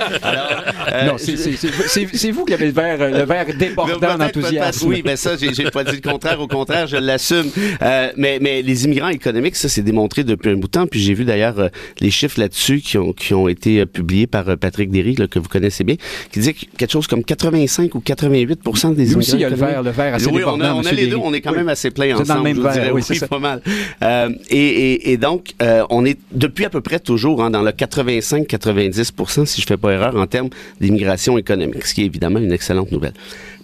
[0.92, 4.88] Euh, non, c'est vous qui avez le verre, le verre débordant d'enthousiasme.
[4.88, 6.40] Oui, ben ça, j'ai pas dit le contraire.
[6.40, 7.46] Au contraire, je l'assume.
[7.80, 10.86] Euh, mais, mais les immigrants économiques, ça, c'est démontré depuis un bout de temps.
[10.86, 11.68] Puis j'ai vu d'ailleurs euh,
[12.00, 15.48] les chiffres là-dessus qui ont, qui ont été publiés par Patrick Derry, là, que vous
[15.48, 15.96] connaissez bien,
[16.30, 19.56] qui disait quelque chose comme 85 ou 80 88 des aussi, il y a le
[19.56, 21.68] verre, le verre assez oui, on a, on a les deux, on est quand même
[21.68, 22.28] assez plein ensemble.
[22.28, 23.62] Dans le même verre, oui, c'est pas mal.
[24.02, 27.62] Euh, et, et, et, donc, euh, on est depuis à peu près toujours hein, dans
[27.62, 32.38] le 85-90% si je fais pas erreur, en termes d'immigration économique, ce qui est évidemment
[32.38, 33.14] une excellente nouvelle.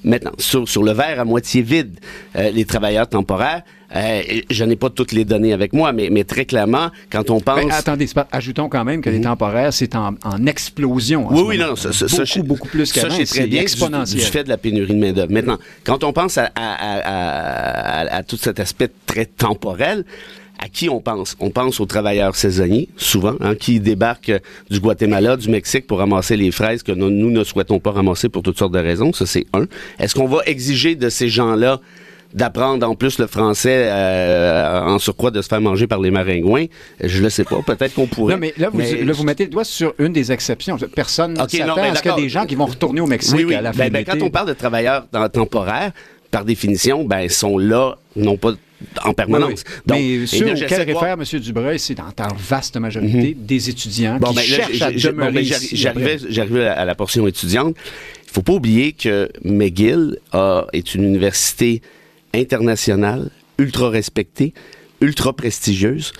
[0.05, 1.99] Maintenant, sur, sur le verre à moitié vide,
[2.37, 3.63] euh, les travailleurs temporaires,
[3.97, 4.21] Euh,
[4.51, 7.65] je n'ai pas toutes les données avec moi, mais, mais très clairement, quand on pense...
[7.65, 11.27] Ben, attendez, c'est pas- ajoutons quand même que les temporaires, c'est en, en explosion.
[11.29, 13.15] en Oui, oui, non, ça, ça, beaucoup, ça, beaucoup plus ça, qu'avant.
[13.15, 14.21] très C'est bien du, exponentiel.
[14.21, 15.33] du fait de la pénurie de main-d'œuvre.
[15.33, 20.05] Maintenant, quand on pense à, à- à- à- à tout cet aspect très temporel,
[20.61, 21.37] à qui on pense?
[21.39, 24.33] On pense aux travailleurs saisonniers, souvent, hein, qui débarquent
[24.71, 28.29] du Guatemala, du Mexique pour ramasser les fraises que nous, nous ne souhaitons pas ramasser
[28.29, 29.13] pour toutes sortes de raisons.
[29.13, 29.67] Ça, c'est un.
[30.01, 31.81] Est-ce qu'on va exiger de ces gens-là
[32.35, 36.67] d'apprendre en plus le français euh, en surcroît de se faire manger par les maringouins?
[37.03, 37.61] Je le sais pas.
[37.63, 38.35] Peut-être qu'on pourrait.
[38.35, 40.77] Non, mais là, vous, là, vous mettez le doigt sur une des exceptions.
[40.95, 42.67] Personne ne Ok, non, s'attend mais à ce qu'il y a des gens qui vont
[42.67, 43.55] retourner au Mexique Oui, oui.
[43.55, 45.93] à la fin Ben, ben, quand on parle de travailleurs temporaires,
[46.31, 48.53] par définition, ben, ils sont là, non pas
[49.05, 49.65] en permanence.
[49.67, 49.83] oui.
[49.87, 50.95] Donc, Mais ceux auxquels Mhm.
[50.95, 51.41] réfère M.
[51.41, 55.29] Dubreuil, c'est dans ta vaste majorité des étudiants Bon, qui ben, cherchent à j'ai- demeurer
[55.31, 57.75] bon, ben, j'arrivais, j'arrivais à, à la portion étudiante.
[58.27, 61.81] Il faut pas oublier que McGill a- est une université
[62.35, 64.55] internationale, ultra respectée,
[65.01, 66.13] ultra prestigieuse,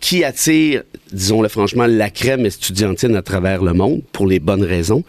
[0.00, 5.04] qui attire, disons-le franchement, la crème estudiantine à travers le monde pour les bonnes raisons.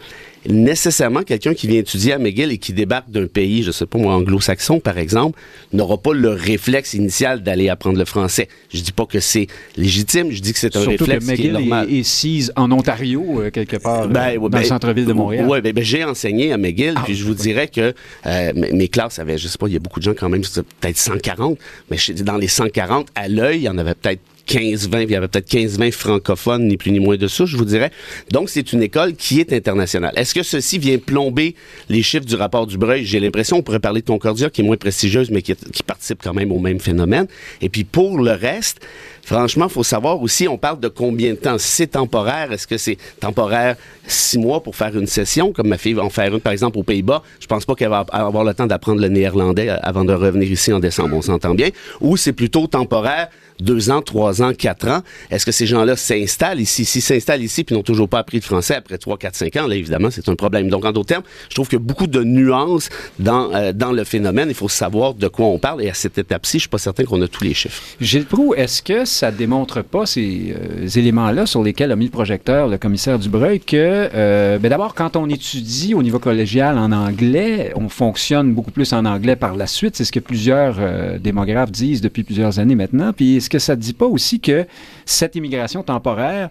[0.48, 3.98] Nécessairement, quelqu'un qui vient étudier à McGill et qui débarque d'un pays, je sais pas
[3.98, 5.38] moi, anglo-saxon par exemple,
[5.72, 8.48] n'aura pas le réflexe initial d'aller apprendre le français.
[8.72, 11.42] Je dis pas que c'est légitime, je dis que c'est un Surtout réflexe que qui
[11.42, 11.86] est McGill normal.
[11.90, 15.06] est, est sise en Ontario, euh, quelque part, euh, Ben, ouais, dans ben, le centre-ville
[15.06, 15.46] de Montréal.
[15.48, 17.94] Oui, ben, ben, j'ai enseigné à McGill, Ah, puis je vous dirais que
[18.26, 20.28] euh, mes mes classes avaient, je sais pas, il y a beaucoup de gens quand
[20.28, 21.56] même, peut-être 140,
[21.90, 25.06] mais je- dans les 140, à l'œil, il y en avait peut-être 15, 20, puis
[25.06, 27.64] il y avait peut-être 15, 20 francophones, ni plus ni moins de ça, je vous
[27.64, 27.90] dirais.
[28.30, 30.12] Donc, c'est une école qui est internationale.
[30.16, 31.54] Est-ce que ceci vient plomber
[31.88, 33.04] les chiffres du rapport du Breuil?
[33.04, 35.54] J'ai l'impression, on pourrait parler de Concordia, qui est moins prestigieuse, mais qui
[35.86, 37.26] participe quand même au même phénomène.
[37.60, 38.80] Et puis, pour le reste,
[39.24, 41.58] franchement, faut savoir aussi, on parle de combien de temps?
[41.58, 45.78] Si c'est temporaire, est-ce que c'est temporaire six mois pour faire une session, comme ma
[45.78, 47.22] fille va en faire une, par exemple, aux Pays-Bas?
[47.40, 50.50] Je pense pas qu'elle va avoir le temps d'apprendre le néerlandais euh, avant de revenir
[50.50, 51.68] ici en décembre, on s'entend bien?
[52.00, 53.28] Ou c'est plutôt temporaire,
[53.60, 55.02] deux ans, trois ans, quatre ans?
[55.30, 56.84] Est-ce que ces gens-là s'installent ici?
[56.84, 59.66] S'ils s'installent ici puis n'ont toujours pas appris le français après trois, quatre, cinq ans,
[59.66, 60.68] là, évidemment, c'est un problème.
[60.68, 63.92] Donc, en d'autres termes, je trouve qu'il y a beaucoup de nuances dans, euh, dans
[63.92, 64.48] le phénomène.
[64.48, 65.82] Il faut savoir de quoi on parle.
[65.84, 67.80] Et à cette étape-ci, je suis pas certain qu'on a tous les chiffres.
[68.00, 72.10] Gilles Proux, est-ce que ça démontre pas ces euh, éléments-là sur lesquels a mis le
[72.10, 76.92] projecteur le commissaire Dubreuil que, euh, ben d'abord, quand on étudie au niveau collégial en
[76.92, 79.96] anglais, on fonctionne beaucoup plus en anglais par la suite.
[79.96, 83.12] C'est ce que plusieurs euh, démographes disent depuis plusieurs années maintenant.
[83.12, 84.66] Puis est-ce que ça ne dit pas aussi que
[85.04, 86.50] cette immigration temporaire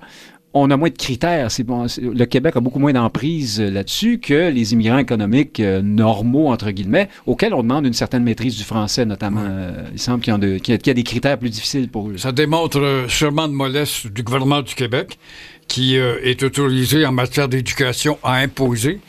[0.54, 1.48] on a moins de critères.
[1.66, 6.48] Bon, le Québec a beaucoup moins d'emprise euh, là-dessus que les immigrants économiques euh, normaux,
[6.50, 9.44] entre guillemets, auxquels on demande une certaine maîtrise du français, notamment.
[9.44, 12.10] Euh, il semble qu'il y, de- a- qu'il y a des critères plus difficiles pour
[12.10, 12.18] eux.
[12.18, 15.18] Ça démontre sûrement de mollesse du gouvernement du Québec,
[15.68, 19.00] qui euh, est autorisé en matière d'éducation à imposer.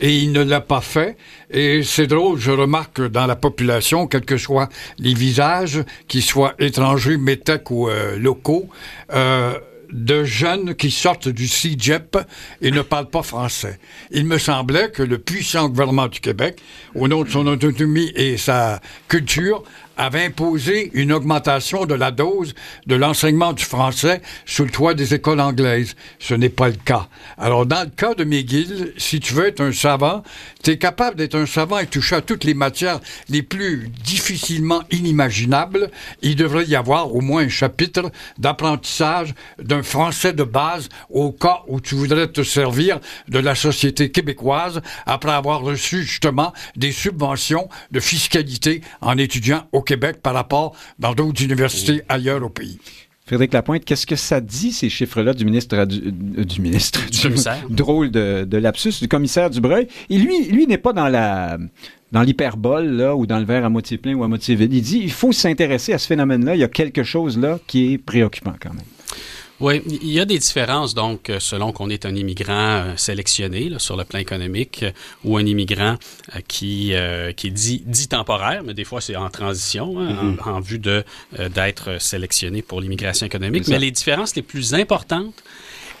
[0.00, 1.16] Et il ne l'a pas fait.
[1.50, 6.22] Et c'est drôle, je remarque que dans la population, quels que soient les visages, qu'ils
[6.22, 8.68] soient étrangers, métèques ou euh, locaux,
[9.14, 9.54] euh,
[9.90, 12.18] de jeunes qui sortent du CIGEP
[12.62, 13.78] et ne parlent pas français.
[14.10, 16.60] Il me semblait que le puissant gouvernement du Québec,
[16.94, 19.62] au nom de son autonomie et sa culture,
[19.96, 22.54] avait imposé une augmentation de la dose
[22.86, 25.94] de l'enseignement du français sous le toit des écoles anglaises.
[26.18, 27.08] Ce n'est pas le cas.
[27.38, 30.22] Alors, dans le cas de McGill, si tu veux être un savant,
[30.62, 34.82] tu es capable d'être un savant et toucher à toutes les matières les plus difficilement
[34.90, 35.90] inimaginables.
[36.22, 41.62] Il devrait y avoir au moins un chapitre d'apprentissage d'un français de base au cas
[41.68, 47.68] où tu voudrais te servir de la société québécoise après avoir reçu justement des subventions
[47.90, 52.78] de fiscalité en étudiant au Québec par rapport dans d'autres universités ailleurs au pays.
[53.26, 57.20] Frédéric Lapointe, qu'est-ce que ça dit, ces chiffres-là, du ministre, du, euh, du ministre, du
[57.20, 57.64] commissaire.
[57.70, 59.88] drôle de, de lapsus, du commissaire Dubreuil?
[60.10, 61.58] Et lui, lui n'est pas dans la
[62.12, 64.72] dans l'hyperbole, là, ou dans le verre à moitié plein ou à moitié vide.
[64.72, 66.54] Il dit, il faut s'intéresser à ce phénomène-là.
[66.54, 68.84] Il y a quelque chose là qui est préoccupant quand même.
[69.58, 73.70] Oui, il y a des différences, donc, euh, selon qu'on est un immigrant euh, sélectionné
[73.70, 74.90] là, sur le plan économique euh,
[75.24, 75.96] ou un immigrant
[76.46, 80.50] qui, euh, qui est dit, dit temporaire, mais des fois c'est en transition, hein, en,
[80.50, 81.04] en vue de,
[81.54, 83.66] d'être sélectionné pour l'immigration économique.
[83.68, 85.34] Mais les différences les plus importantes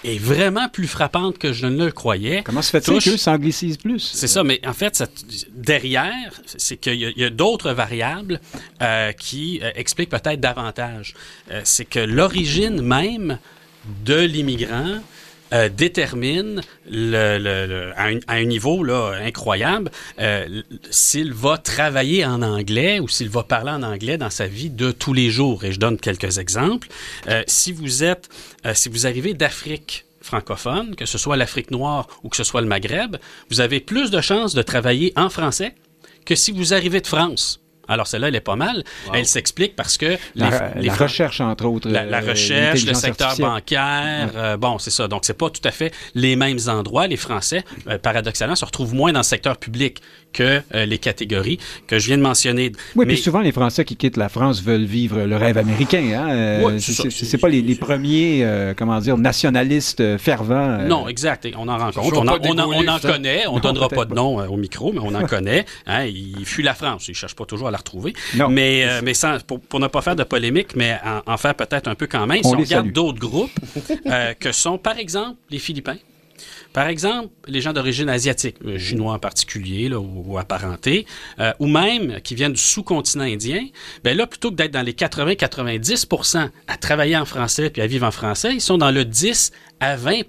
[0.06, 2.42] et vraiment plus frappantes que je ne le croyais.
[2.44, 3.98] Comment se fait-il qu'eux s'anglicisent plus?
[4.14, 5.08] c'est ça, mais en fait, ça-
[5.52, 8.40] derrière, c'est qu'il y a, il y a d'autres variables
[8.82, 11.14] euh, qui euh, expliquent peut-être davantage.
[11.50, 13.38] Euh, c'est que l'origine même
[14.04, 15.00] de l'immigrant
[15.52, 22.42] euh, détermine le, le- le- à, un, niveau là, incroyable euh, s'il va travailler en
[22.42, 25.64] anglais ou s'il va parler en anglais dans sa vie de tous les jours.
[25.64, 26.88] Et je donne quelques exemples.
[27.28, 28.28] Euh, si vous êtes,
[28.64, 32.60] euh, si vous arrivez d'Afrique francophone, que ce soit l'Afrique noire ou que ce soit
[32.60, 33.16] le Maghreb,
[33.50, 35.74] vous avez plus de chances de travailler en français
[36.24, 37.60] que si vous arrivez de France.
[37.88, 38.84] Alors celle-là, elle est pas mal.
[39.14, 41.88] Elle s'explique parce que La, les, les la recherche, entre autres.
[41.88, 45.08] la, la euh, recherche, le secteur bancaire, euh, bon, c'est ça.
[45.08, 47.06] Donc, c'est pas tout à fait les mêmes endroits.
[47.06, 50.00] Les Français, euh, paradoxalement, se retrouvent moins dans le secteur public
[50.36, 52.70] que euh, les catégories que je viens de mentionner.
[52.94, 56.04] Oui, Mais- puis souvent, les Français qui quittent la France veulent vivre le rêve américain.
[56.14, 56.28] Hein?
[56.30, 60.54] Euh, Ouais, c'est pas les, les premiers, euh, comment dire, nationalistes euh, fervents.
[60.80, 61.44] euh, Non, exact.
[61.46, 62.16] Et On en rencontre.
[62.18, 63.12] On en, pas on en- on en dégaulés, ça.
[63.12, 63.46] connaît.
[63.46, 65.64] On Non, donnera pas de nom euh, au micro, mais on en connaît.
[65.86, 67.08] Hein, il fuit la France.
[67.08, 68.12] Il cherche pas toujours à la retrouver.
[68.36, 68.48] Non.
[68.48, 71.54] Mais, euh, mais sans, pour, pour ne pas faire de polémique, mais en, en faire
[71.54, 73.50] peut-être un peu quand même, On si on regarde d'autres groupes,
[74.06, 75.96] euh, que sont, par exemple, les Philippins.
[76.76, 81.06] Par exemple, les gens d'origine asiatique, euh, chinois en particulier, là, ou, apparentés,
[81.40, 83.64] euh, ou même qui viennent du sous-continent indien,
[84.04, 88.06] ben là, plutôt que d'être dans les 80-90% à travailler en français puis à vivre
[88.06, 90.24] en français, ils sont dans le 10 à 20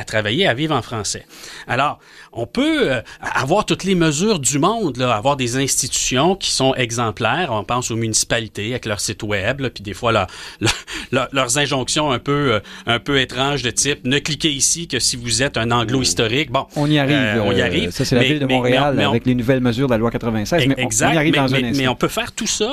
[0.00, 1.26] à travailler, à vivre en français.
[1.68, 1.98] Alors,
[2.32, 6.74] on peut euh, avoir toutes les mesures du monde, là, avoir des institutions qui sont
[6.74, 7.50] exemplaires.
[7.52, 10.26] On pense aux municipalités avec leur site web, là, puis des fois leur-
[10.60, 10.72] leur-
[11.12, 14.98] leur- leurs injonctions un peu euh, un peu étranges de type ne cliquez ici que
[14.98, 16.50] si vous êtes un anglo-historique.
[16.50, 17.16] Bon, On y arrive.
[17.16, 17.90] euh, on y arrive.
[17.90, 19.98] Ça, c'est la Mais- ville de Montréal mais on- avec les nouvelles mesures de la
[19.98, 20.66] loi 96.
[20.66, 21.10] Mais on- exact.
[21.10, 21.92] on, y arrive mais, dans mais- un mais instant.
[21.92, 22.72] on peut faire tout ça.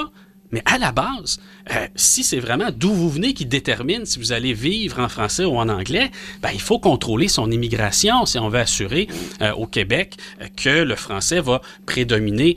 [0.51, 1.39] Mais à la base,
[1.71, 5.43] euh, si c'est vraiment d'où vous venez qui détermine si vous allez vivre en français
[5.43, 6.09] ou en anglais,
[6.41, 9.07] ben, il faut contrôler son immigration si on veut assurer
[9.41, 12.55] euh, au Québec euh, que le français va prédominer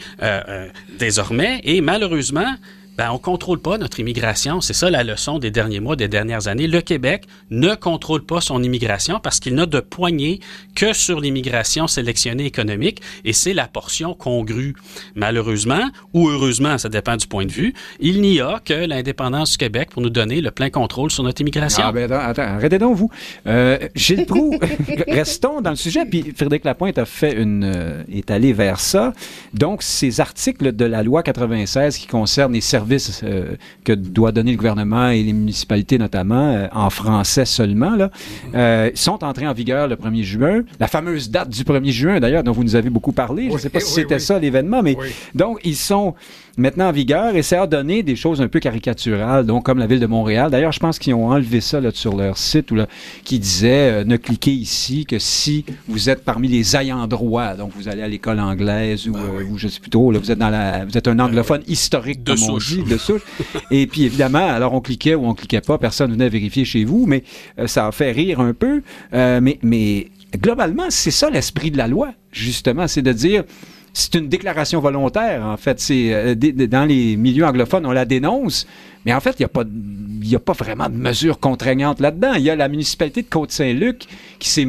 [0.98, 1.60] désormais.
[1.64, 2.54] Et malheureusement,
[3.00, 4.60] ben, on contrôle pas notre immigration.
[4.60, 6.66] C'est ça la leçon des derniers mois, des dernières années.
[6.66, 10.40] Le Québec ne contrôle pas son immigration parce qu'il n'a de poignée
[10.74, 14.76] que sur l'immigration sélectionnée économique et c'est la portion congrue.
[15.14, 19.56] Malheureusement, ou heureusement, ça dépend du point de vue, il n'y a que l'indépendance du
[19.56, 21.84] Québec pour nous donner le plein contrôle sur notre immigration.
[21.86, 23.08] Ah, ben, attends, attends, arrêtez donc, vous.
[23.46, 24.58] Euh, Gilles Proux,
[25.08, 26.04] restons dans le sujet.
[26.04, 27.64] Puis Frédéric Lapointe a fait une.
[27.64, 29.14] euh, est allé vers ça.
[29.54, 32.89] Donc, ces articles de la loi 96 qui concernent les services
[33.22, 38.10] euh, que doit donner le gouvernement et les municipalités, notamment, euh, en français seulement, là,
[38.54, 40.62] euh, sont entrés en vigueur le 1er juin.
[40.78, 43.48] La fameuse date du 1er juin, d'ailleurs, dont vous nous avez beaucoup parlé.
[43.48, 44.20] Je ne sais pas si oui, c'était oui.
[44.20, 44.96] ça l'événement, mais
[45.34, 46.14] donc, ils sont
[46.56, 49.86] maintenant en vigueur et ça a donné des choses un peu caricaturales, donc comme la
[49.86, 50.50] ville de Montréal.
[50.50, 52.86] D'ailleurs, je pense qu'ils ont enlevé ça là, sur leur site où, là,
[53.24, 57.54] qui disait euh, ne cliquez ici que si vous êtes parmi les ayants droit.
[57.54, 60.30] Donc, vous allez à l'école anglaise ou, euh, ou je sais plus trop, là, vous
[60.30, 62.76] êtes dans la, vous êtes un anglophone historique De comme on souche.
[62.76, 63.22] dit, de souche.
[63.70, 67.06] et puis évidemment, alors on cliquait ou on cliquait pas, personne venait vérifier chez vous,
[67.06, 67.24] mais
[67.58, 68.82] euh, ça a fait rire un peu.
[69.14, 73.44] Euh, mais, mais globalement, c'est ça l'esprit de la loi, justement, c'est de dire
[73.92, 75.84] c'est une déclaration volontaire, en fait.
[75.90, 78.66] Euh, dans les milieux anglophones, on la dénonce,
[79.04, 82.34] mais en fait, il n'y a, pas a pas vraiment de mesures contraignantes là-dedans.
[82.34, 84.04] Il y a la municipalité de Côte-Saint-Luc
[84.40, 84.64] qui s'est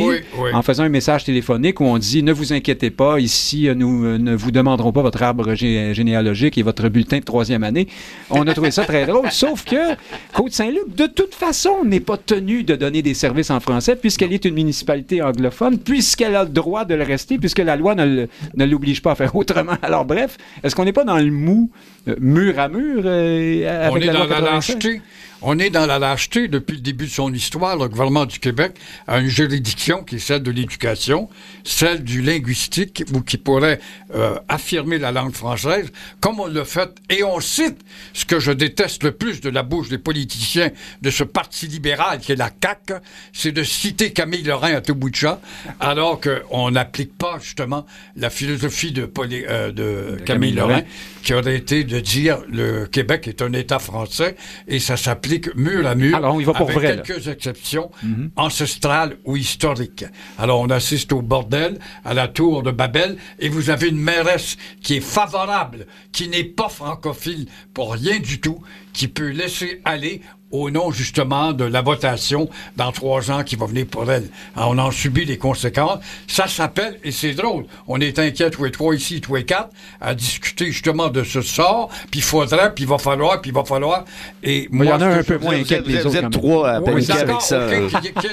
[0.00, 0.50] Oui, oui.
[0.54, 4.04] en faisant un message téléphonique où on dit ne vous inquiétez pas, ici, euh, nous
[4.06, 7.88] euh, ne vous demanderons pas votre arbre gé- généalogique et votre bulletin de troisième année.
[8.30, 9.94] On a trouvé ça très drôle, sauf que
[10.32, 14.44] Côte-Saint-Luc, de toute façon, n'est pas tenue de donner des services en français puisqu'elle est
[14.44, 19.02] une municipalité anglophone, puisqu'elle a le droit de le rester, puisque la loi ne, l'oblige
[19.02, 19.76] pas à faire autrement.
[19.82, 21.70] Alors bref, est-ce qu'on n'est pas dans le mou,
[22.08, 24.74] euh, mur à mur, euh, avec On est la dans loi la 96?
[24.76, 25.00] lâcheté.
[25.42, 27.76] On est dans la lâcheté depuis le début de son histoire.
[27.76, 28.72] Le gouvernement du Québec
[29.06, 31.28] a une juridiction qui est celle de l'éducation,
[31.62, 33.78] celle du linguistique, ou qui pourrait
[34.14, 36.88] euh, affirmer la langue française, comme on l'a fait.
[37.10, 37.76] Et on cite
[38.14, 40.70] ce que je déteste le plus de la bouche des politiciens
[41.02, 42.94] de ce parti libéral qui est la CAQ,
[43.34, 45.38] c'est de citer Camille Lorrain à tout bout de champ,
[45.80, 47.84] alors qu'on n'applique pas justement
[48.16, 50.84] la philosophie de, euh, de, Camille, Camille Lorrain, Lorrain.
[51.22, 55.86] qui aurait été de dire le Québec est un État français et ça s'applique mur
[55.86, 56.16] à mur.
[56.16, 57.02] Alors, on y va pour avec vrai, là.
[57.02, 57.90] quelques exceptions
[58.36, 60.04] ancestrales ou historiques.
[60.38, 64.56] Alors, on assiste au bordel, à la tour de Babel, et vous avez une mairesse
[64.82, 68.60] qui est favorable, qui n'est pas francophile pour rien du tout,
[68.96, 73.66] qui peut laisser aller au nom justement de la votation dans trois ans qui va
[73.66, 74.28] venir pour elle.
[74.56, 75.98] Alors, on en subit les conséquences.
[76.28, 79.68] Ça s'appelle, et c'est drôle, on est inquiets tous les trois ici, tous les quatre,
[80.00, 83.54] à discuter justement de ce sort, puis il faudrait, puis il va falloir, puis il
[83.54, 84.04] va falloir.
[84.42, 85.98] Et Mais il y en a un peu je- moins Vous inquiets êtes, que les
[86.00, 86.16] vous autres.
[86.16, 86.40] êtes quand même.
[86.40, 87.66] trois à paniquer avec ça.
[87.66, 87.88] hein.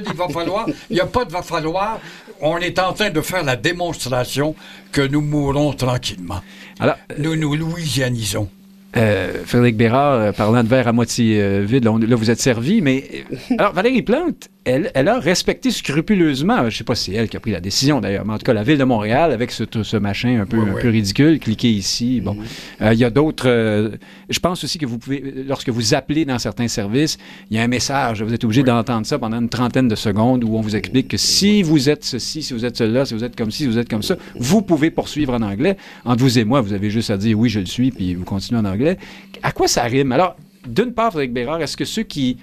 [0.05, 0.65] Qu'il va falloir.
[0.89, 1.99] Il n'y a pas de va falloir.
[2.41, 4.55] On est en train de faire la démonstration
[4.93, 6.41] que nous mourrons tranquillement.
[6.79, 8.47] Alors, Nous nous louisianisons.
[8.95, 12.29] Euh, Frédéric Bérard, euh, parlant de verre à moitié euh, vide, là, on- là, vous
[12.29, 13.03] êtes servi, mais
[13.57, 17.37] alors Valérie Plante, elle, elle a respecté scrupuleusement, je sais pas si c'est elle qui
[17.37, 19.63] a pris la décision d'ailleurs, mais en tout cas la ville de Montréal avec ce,
[19.83, 20.81] ce machin un peu, Ouais, un ouais.
[20.81, 22.21] peu ridicule, cliquez ici.
[22.21, 22.37] Bon,
[22.81, 23.47] Euh, il y a d'autres.
[23.47, 23.89] euh,
[24.29, 27.17] je pense aussi que vous pouvez, lorsque vous appelez dans certains services,
[27.51, 28.21] il y a un message.
[28.23, 31.17] Vous êtes obligé d'entendre ça pendant une trentaine de secondes où on vous explique que
[31.17, 33.77] si vous êtes ceci, si vous êtes cela, si vous êtes comme ci, si vous
[33.77, 35.77] êtes comme ça, vous pouvez poursuivre en anglais.
[36.05, 38.23] Entre vous et moi, vous avez juste à dire oui, je le suis, puis vous
[38.25, 38.97] continuez en anglais.
[39.41, 40.11] À quoi ça rime?
[40.11, 40.35] Alors,
[40.67, 42.37] d'une part, Frédéric Bérard, est-ce que ceux qui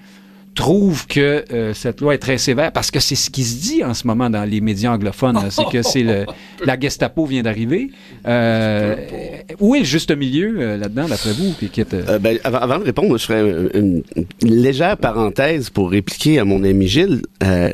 [0.55, 3.85] trouvent que euh, cette loi est très sévère, parce que c'est ce qui se dit
[3.85, 6.27] en ce moment dans les médias anglophones, c'est que c'est le,
[6.67, 7.91] la Gestapo vient d'arriver.
[8.27, 8.97] Euh,
[9.61, 12.39] où est le juste milieu euh, là-dedans, d'après vous, qui, qui est, euh, Euh, ben,
[12.45, 16.63] avant, avant de répondre, je ferais une, une- une légère parenthèse pour répliquer à mon
[16.65, 17.23] ami Gilles.
[17.43, 17.71] Euh,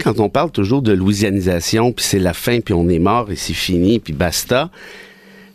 [0.00, 3.36] quand on parle toujours de louisianisation, puis c'est la fin, puis on est mort et
[3.36, 4.70] c'est fini, puis basta.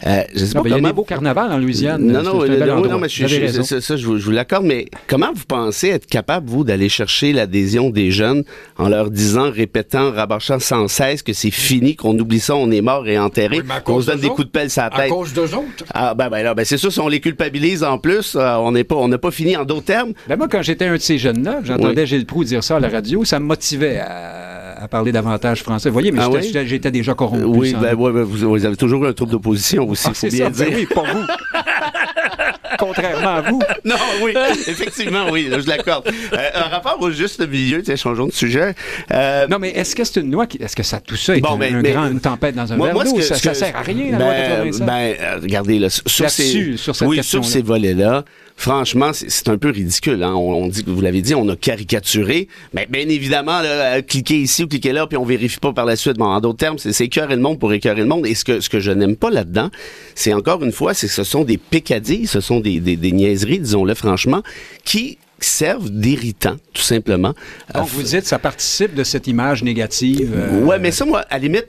[0.05, 2.01] Euh, je sais non, pas ben, il y a des beaux carnavals en Louisiane.
[2.05, 2.41] Non, non,
[2.89, 5.89] non, mais je, je- ça, ça, je, vous, je vous l'accorde, mais comment vous pensez
[5.89, 8.43] être capable, vous, d'aller chercher l'adhésion des jeunes
[8.77, 12.81] en leur disant, répétant, rabâchant sans cesse que c'est fini, qu'on oublie ça, on est
[12.81, 14.35] mort et enterré, Oui, qu'on se donne des autres?
[14.35, 15.85] coups de pelle sur la À cause d'eux autres?
[15.93, 18.71] Ah, ben, ben, là, ben, c'est sûr, si on les culpabilise en plus, euh, on
[18.73, 20.11] n'est pas, on n'a pas fini en d'autres termes.
[20.27, 22.89] Ben, moi, quand j'étais un de ces jeunes-là, j'entendais Gilles Proux dire ça à la
[22.89, 25.89] radio, ça me motivait à, à parler davantage français.
[25.89, 26.91] Vous voyez, mais Ah j'étais- oui?
[26.91, 27.43] déjà corrompu.
[27.45, 30.15] Oui, ben, ouais, ben, vous, vous avez toujours eu un trouble d'opposition aussi, Ah, faut
[30.15, 30.65] c'est bien ça, dire.
[30.69, 31.23] ben oui, pour vous.
[32.79, 33.61] Contrairement à vous.
[33.85, 34.33] Non, oui,
[34.67, 36.07] effectivement, oui, je l'accorde.
[36.33, 38.73] Euh, un rapport au juste milieu, tiens, changeons de sujet.
[39.11, 40.57] Euh, Non, mais est-ce que c'est une loi qui.
[40.61, 42.71] Est-ce que ça, tout ça est Bon, un, mais- un mais- grand, une tempête dans
[42.71, 43.15] un Moi, verre moi, ce d'eau?
[43.17, 44.85] que- Ça, ça sert à rien, la loi ben, 87?
[44.85, 47.43] Ben, euh, regardez, là, sur, Là-dessus, ces, sur cette oui, question-là.
[47.43, 48.23] sur ces volets-là,
[48.55, 50.23] franchement, c'est un peu ridicule.
[50.23, 50.33] Hein?
[50.33, 52.47] On, on dit, vous l'avez dit, on a caricaturé.
[52.73, 55.85] Mais bien évidemment, là, euh, cliquez ici ou cliquez là, puis on vérifie pas par
[55.85, 56.17] la suite.
[56.17, 58.25] Bon, en d'autres termes, c'est écœurer le monde pour écœurer le monde.
[58.25, 59.69] Et ce que, je n'aime pas là-dedans,
[60.15, 63.59] c'est encore une fois, c'est que ce sont des pécadilles, ce sont des, des niaiseries,
[63.59, 64.43] disons-le franchement,
[64.83, 67.33] qui servent d'irritants, tout simplement.
[67.73, 70.31] Donc, Euh, vous dites ça participe de cette image négative.
[70.35, 71.65] euh, Ouais, mais ça, moi, à la limite,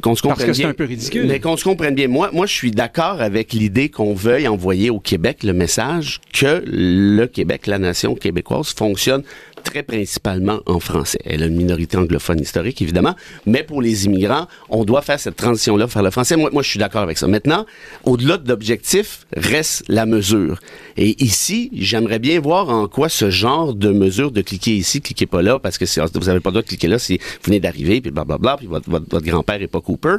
[0.00, 0.70] qu'on se comprenne Parce que c'est bien.
[0.70, 1.26] un peu ridicule.
[1.26, 2.06] Mais qu'on se comprenne bien.
[2.08, 6.62] Moi, moi, je suis d'accord avec l'idée qu'on veuille envoyer au Québec le message que
[6.66, 9.22] le Québec, la nation québécoise, fonctionne
[9.60, 11.20] très principalement en français.
[11.24, 13.14] Elle a une minorité anglophone historique, évidemment,
[13.46, 16.36] mais pour les immigrants, on doit faire cette transition-là vers le français.
[16.36, 17.26] Moi, je suis d'accord avec ça.
[17.26, 17.66] Maintenant,
[18.04, 20.60] au-delà de l'objectif, reste la mesure.
[20.96, 25.26] Et ici, j'aimerais bien voir en quoi ce genre de mesure de cliquer ici, cliquez
[25.26, 27.60] pas là, parce que vous n'avez pas le droit de cliquer là si vous venez
[27.60, 30.16] d'arriver, puis blablabla, puis votre, votre, votre grand-père est pas Cooper.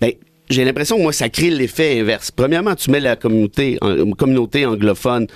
[0.00, 0.12] Ben,
[0.52, 2.30] j'ai l'impression que moi, ça crée l'effet inverse.
[2.30, 5.26] Premièrement, tu mets la communauté, en- communauté anglophone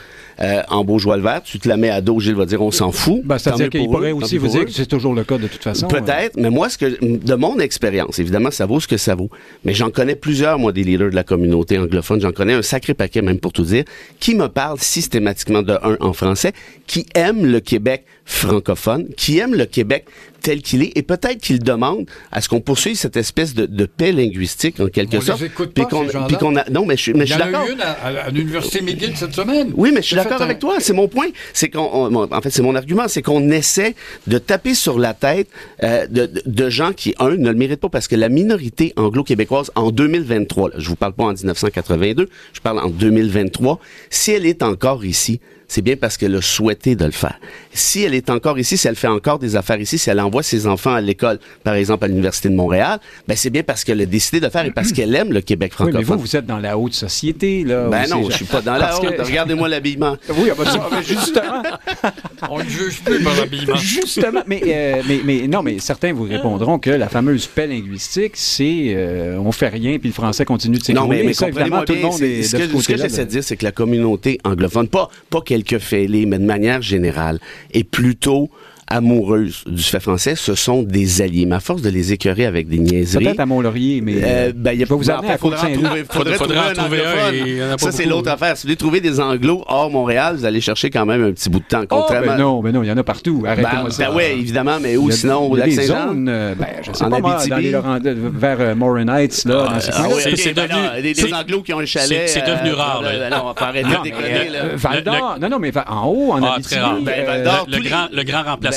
[0.41, 2.61] euh, en beau joie le vert, tu te la mets à dos, Gilles va dire
[2.63, 3.23] on s'en fout.
[3.25, 5.63] Ben, C'est-à-dire qu'il pour pourrait aussi vous dire que c'est toujours le cas de toute
[5.63, 5.87] façon.
[5.87, 5.89] euh.
[5.89, 9.31] Peut-être, mais moi, ce que, de mon expérience, évidemment, ça vaut ce que ça vaut.
[9.65, 12.21] Mais j'en connais plusieurs, moi, des leaders de la communauté anglophone.
[12.21, 13.85] J'en connais un sacré paquet, même pour tout dire,
[14.21, 16.53] qui me parlent systématiquement de un en français,
[16.87, 20.05] qui aiment le Québec francophone, qui aiment le Québec
[20.47, 23.85] tel qu'il est, et peut-être qu'ils demandent à ce qu'on poursuive cette espèce de, de
[23.85, 25.43] paix linguistique, en quelque On les sorte.
[25.43, 26.27] écoute puis pas, qu'on- ces gens-là.
[26.29, 27.63] puis qu'on a, non, mais je, mais Il je y suis en d'accord.
[27.63, 29.73] a eu une à, l'Université McGill cette semaine.
[29.77, 30.77] Oui, mais je suis d'accord un- avec toi.
[30.79, 31.27] C'est mon point.
[31.53, 33.97] C'est qu'on, en fait, c'est mon argument, c'est qu'on essaie
[34.29, 35.49] de taper sur la tête
[35.83, 38.93] euh, de, de- de gens qui, un, ne le méritent pas parce que la minorité
[38.97, 43.81] anglo-québécoise en 2023, là, je vous parle pas en 1982, je parle en 2023,
[44.11, 47.39] si elle est encore ici, c'est bien parce qu'elle a souhaité de le faire.
[47.73, 50.43] Si elle est encore ici, si elle fait encore des affaires ici, si elle envoie
[50.43, 54.01] ses enfants à l'école, par exemple à l'Université de Montréal, ben c'est bien parce qu'elle
[54.01, 56.01] a décidé de le faire et parce qu'elle aime le Québec Oui, francophone.
[56.01, 57.89] mais vous, vous êtes dans la haute société, là.
[57.89, 59.21] ben non, je suis pas dans la Parce que- haute.
[59.27, 60.17] Regardez-moi l'habillement.
[60.39, 61.63] Oui, ah ben ça, ben justement.
[62.51, 63.77] On ne juge plus par l'habillement.
[63.77, 68.33] Justement, mais, euh, mais, mais non, mais certains vous répondront que la fameuse paix linguistique,
[68.35, 71.09] c'est euh, on fait rien puis le français continue de s'écrouler.
[71.09, 72.89] Non, mais, mais ça, évidemment, comprenez-moi tout le monde est ce de que, ce ce
[72.89, 76.45] que j'essaie de dire, c'est que la communauté anglophone, pas, pas quelques fêlés, mais de
[76.45, 77.39] manière générale,
[77.73, 78.51] est plutôt
[78.89, 80.35] amoureuse du fait français.
[80.37, 81.47] Ce sont des alliés.
[81.47, 83.25] Mais à force de les écœurer avec des niaiseries...
[83.25, 85.33] Peut-être à Mont-Laurier, mais euh, ben, il y a je vais vous ben, en fait,
[85.33, 88.31] à faudra en trouver, faudrait Faudra en trouver un trouver et en Ça, c'est l'autre
[88.31, 88.57] affaire.
[88.57, 91.49] Si vous voulez trouver des anglos hors Montréal, vous allez chercher quand même un petit
[91.51, 91.83] bout de temps.
[91.83, 92.27] Oh, Contrairement...
[92.27, 93.43] ben non, ben non, il y en a partout.
[93.47, 94.09] Arrêtez-moi Ben, ça.
[94.09, 95.51] ben ouais, évidemment, mais où sinon?
[95.51, 96.09] Au il y a lac des Saint-Jean?
[96.09, 97.71] zones, euh, ben, je sais En pas, moi, Abitibi?
[97.73, 101.73] dans les vers euh, Morin Heights, là, Ah oui, C'est- ben devenu- des, anglos qui
[101.73, 102.29] ont un chalet...
[102.29, 103.31] c'est- devenu euh, rare, euh, là.
[103.31, 104.59] Non, on va arrêter Non, de mais, déconner, là.
[104.65, 106.81] euh, Val d'Or, non, non, mais en haut, en Ah, Abitibi.
[107.03, 108.23] Ben, euh, le, grand, le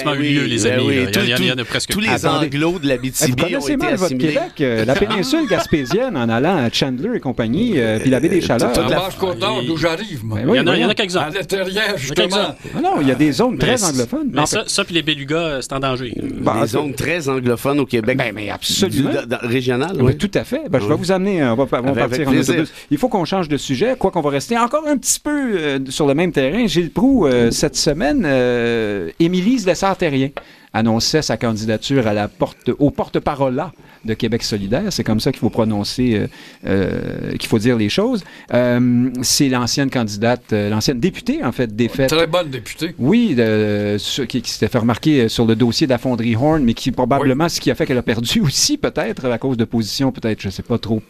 [0.06, 0.84] Ben a eu lieu, oui, les ben amis.
[0.88, 0.96] oui.
[0.98, 2.26] Il y, tout- en- il y en- il y en tout- a presque Tous les
[2.26, 4.18] anglos de Eh, Vous l'Abitibi ont connaissez été mal votre.
[4.18, 8.30] Québec, euh, la péninsule gaspésienne en allant à Chandler et compagnie, euh, puis la baie
[8.30, 8.72] des Chaleurs.
[8.78, 10.40] En la- Basse-Côte-Nord, d'où j'arrive, moi.
[10.40, 11.22] Ben Il y en a, il y en a quelques-uns.
[11.22, 12.28] À l'intérieur, justement.
[12.76, 14.30] Ah non, il y a des zones très anglophones.
[14.34, 16.14] Mais ça, puis les Bélugas, c'est en danger.
[16.42, 18.18] Bah, Des zones très anglophones au Québec.
[18.18, 19.10] Ben, mais absolument.
[19.12, 20.18] Du- dans- régional, Oui, oui.
[20.18, 20.62] tout à fait.
[20.72, 20.96] Je vais Oui.
[20.98, 22.72] vous amener, euh, on va, partir en autobus.
[22.92, 25.80] Il faut qu'on change de sujet, quoi qu'on va rester encore un petit peu euh,
[25.90, 26.66] sur le même terrain.
[26.68, 30.32] Gilles Proux, euh, cette semaine, euh, Émilie se Sartérien
[30.74, 33.64] annonçait sa candidature à la porte, au porte-parole
[34.06, 34.84] de Québec solidaire.
[34.92, 36.28] C'est comme ça qu'il faut prononcer, euh,
[36.66, 38.24] euh, qu'il faut dire les choses.
[38.54, 42.10] Euh, c'est l'ancienne candidate, l'ancienne députée, en fait, défaite.
[42.10, 42.94] Très bonne députée.
[42.98, 46.64] Oui, de- sur- qui, qui s'était fait remarquer sur le dossier de la fonderie Horn,
[46.64, 49.66] mais qui probablement ce qui a fait qu'elle a perdu aussi, peut-être, à cause de
[49.66, 51.02] positions, peut-être, je sais pas, trop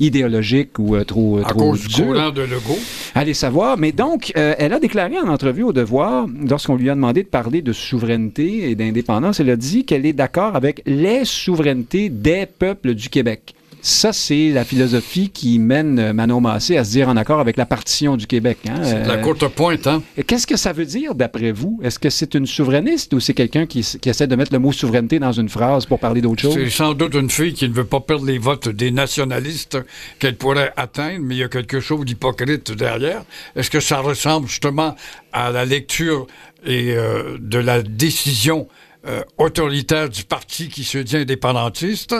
[0.00, 2.06] idéologiques ou trop, À trop cause du dures.
[2.06, 2.78] courant de Legault.
[3.14, 3.76] Allez savoir.
[3.76, 7.62] Mais donc, elle a déclaré en entrevue au Devoir, lorsqu'on lui a demandé de parler
[7.62, 9.07] de souveraineté et d'indépendance,
[9.40, 13.54] elle a dit qu'elle est d'accord avec les souverainetés des peuples du Québec.
[13.80, 17.56] Ça, c'est la philosophie qui mène euh, Manon Massé à se dire en accord avec
[17.56, 18.58] la partition du Québec.
[18.68, 18.74] hein.
[18.82, 20.02] C'est de la Euh, courte pointe, hein?
[20.26, 21.78] Qu'est-ce que ça veut dire, d'après vous?
[21.84, 24.72] Est-ce que c'est une souverainiste ou c'est quelqu'un qui, qui essaie de mettre le mot
[24.72, 26.54] souveraineté dans une phrase pour parler d'autre chose?
[26.54, 29.78] C'est sans doute une fille qui ne veut pas perdre les votes des nationalistes
[30.18, 33.22] qu'elle pourrait atteindre, mais il y a quelque chose d'hypocrite derrière.
[33.54, 34.96] Est-ce que ça ressemble justement
[35.32, 36.26] à la lecture
[36.66, 38.66] et euh, de la décision
[39.06, 42.14] euh, autoritaire du parti qui se dit indépendantiste?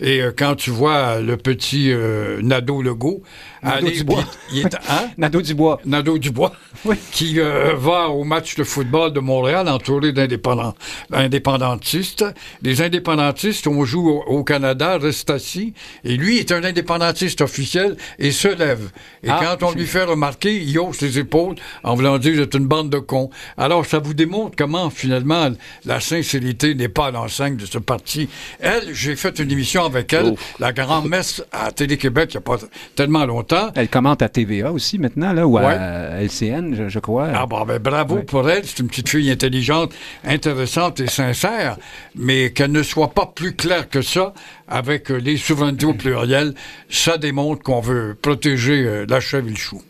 [0.00, 3.22] Et euh, quand tu vois le petit euh, Nadeau Legault
[3.62, 4.24] Nadeau aller, Dubois.
[4.52, 5.08] il est, hein?
[5.18, 5.80] Nadeau Dubois.
[5.84, 6.52] Nadeau Dubois,
[6.84, 6.96] Oui.
[7.12, 10.74] qui euh, va au match de football de Montréal entouré d'indépendants-
[11.10, 12.24] d'indépendantistes.
[12.62, 15.74] Les indépendantistes, on joue au, au Canada, restent assis,
[16.04, 18.90] et lui est un indépendantiste officiel et se lève.
[19.22, 21.54] Et Ah, quand on lui fait remarquer, il hausse les épaules
[21.84, 23.30] en voulant dire «c'est une bande de cons».
[23.56, 25.50] Alors, ça vous démontre comment, finalement,
[25.84, 26.00] la
[26.40, 28.28] n'est pas à l'enseigne de ce parti.
[28.60, 30.54] Elle, j'ai fait une émission avec elle, Ouf.
[30.58, 32.56] la grand-messe à Télé-Québec, il n'y a pas
[32.94, 33.70] tellement longtemps.
[33.74, 35.64] Elle commente à TVA aussi maintenant, là, ou Ouais.
[35.64, 37.28] à LCN, je, je crois.
[37.34, 38.22] Ah bon, ben bravo Ouais.
[38.22, 38.64] pour elle.
[38.64, 39.92] C'est une petite fille intelligente,
[40.24, 41.76] intéressante et sincère,
[42.14, 44.32] mais qu'elle ne soit pas plus claire que ça
[44.68, 46.54] avec euh, les souverainetés au pluriel,
[46.88, 49.82] ça démontre qu'on veut protéger euh, la chèvre et le chou.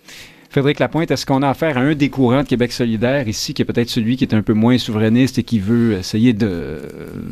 [0.52, 3.62] Frédéric Lapointe, est-ce qu'on a affaire à un des courants de Québec solidaire ici, qui
[3.62, 6.78] est peut-être celui qui est un peu moins souverainiste et qui veut essayer de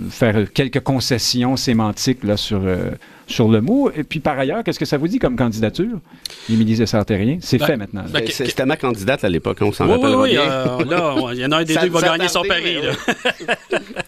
[0.09, 2.93] faire quelques concessions sémantiques là, sur, euh,
[3.31, 3.91] sur le mot?
[3.95, 5.99] Et puis par ailleurs, qu'est-ce que ça vous dit comme candidature,
[6.51, 7.39] Émilie de Sartérien?
[7.41, 8.05] C'est Ben, fait maintenant.
[8.11, 10.31] ben, C'était ma candidate à l'époque, on s'en Oui, oui, rappellera oui.
[10.33, 10.43] bien.
[10.43, 12.76] euh, là, il y en a un des Ça- deux qui va gagner son pari.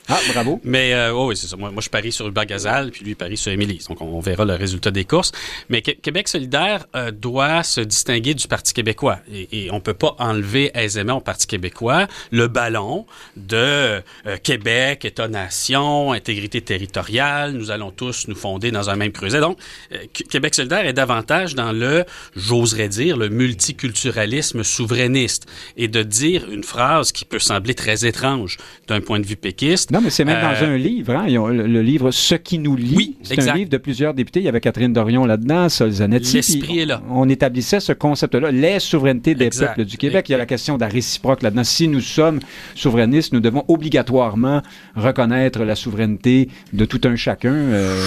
[0.08, 0.60] Ah, bravo.
[0.64, 1.56] Mais euh, oui, c'est ça.
[1.56, 3.80] Moi, moi, je parie sur Hubert Gazal, puis lui, il parie sur Émilie.
[3.88, 5.32] Donc, on, on verra le résultat des courses.
[5.70, 9.18] Mais Que- Québec solidaire euh, doit se distinguer du Parti québécois.
[9.32, 13.06] Et, et on peut pas enlever aisément au Parti québécois le ballon
[13.36, 14.00] de euh,
[14.42, 17.52] Québec, État-nation, intégrité territoriale.
[17.52, 19.40] Nous allons tous nous fonder dans un même creuset.
[19.40, 19.58] Donc,
[19.92, 22.04] euh, Qu- Québec solidaire est davantage dans le,
[22.36, 25.46] j'oserais dire, le multiculturalisme souverainiste.
[25.76, 28.56] Et de dire une phrase qui peut sembler très étrange
[28.88, 31.14] d'un point de vue péquiste, Non, mais c'est même dans Euh, un livre.
[31.14, 31.26] Hein?
[31.38, 32.94] Ont le, le livre Ce qui nous lie.
[32.94, 34.40] Oui, c'est un livre de plusieurs députés.
[34.40, 36.34] Il y avait Catherine Dorion là-dedans, Sol Zanetti.
[36.36, 37.02] L'esprit est là.
[37.10, 39.68] On établissait ce concept-là, les souverainetés des Exact.
[39.76, 40.26] peuples du Québec.
[40.28, 41.64] Il y a la question de la réciproque là-dedans.
[41.64, 42.40] Si nous sommes
[42.74, 44.62] souverainistes, nous devons obligatoirement
[44.96, 47.52] reconnaître la souveraineté de tout un chacun.
[47.52, 48.06] Euh,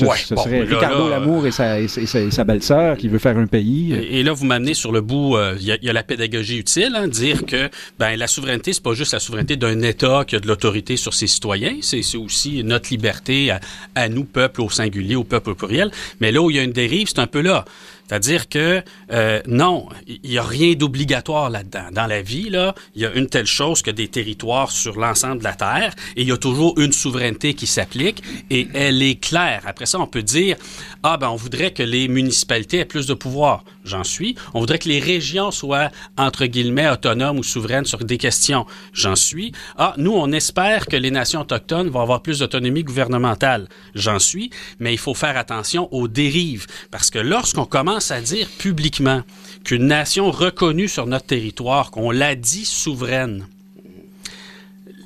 [0.00, 2.96] Ouais, bon, serait là, Ricardo Lamour et sa, et sa- et sa- et sa belle-sœur
[2.96, 3.92] qui veut faire un pays.
[3.94, 5.92] Et et là, vous m'amenez sur le bout, euh, il y, a- il y a
[5.92, 7.68] la pédagogie utile, hein, dire que
[7.98, 11.14] ben, la souveraineté, c'est pas juste la souveraineté d'un État qui a de l'autorité sur
[11.14, 13.60] ses citoyens, c'est c'est aussi notre liberté à,
[13.94, 15.90] à nous, peuple au singulier, au peuple au pluriel.
[16.20, 17.64] Mais là où il y a une dérive, c'est un peu là.
[18.06, 18.82] C'est-à-dire que
[19.12, 21.86] euh, non, il n'y a rien d'obligatoire là-dedans.
[21.92, 25.38] Dans la vie, là, il y a une telle chose que des territoires sur l'ensemble
[25.38, 29.16] de la Terre, et il y a toujours une souveraineté qui s'applique, et elle est
[29.16, 29.62] claire.
[29.66, 30.56] Après ça, on peut dire,
[31.02, 33.64] ah ben on voudrait que les municipalités aient plus de pouvoir.
[33.84, 34.34] J'en suis.
[34.54, 38.64] On voudrait que les régions soient, entre guillemets, autonomes ou souveraines sur des questions.
[38.94, 39.52] J'en suis.
[39.76, 43.68] Ah, nous, on espère que les nations autochtones vont avoir plus d'autonomie gouvernementale.
[43.94, 44.50] J'en suis.
[44.78, 46.66] Mais il faut faire attention aux dérives.
[46.90, 49.22] Parce que lorsqu'on commence à dire publiquement
[49.64, 53.46] qu'une nation reconnue sur notre territoire, qu'on l'a dit souveraine,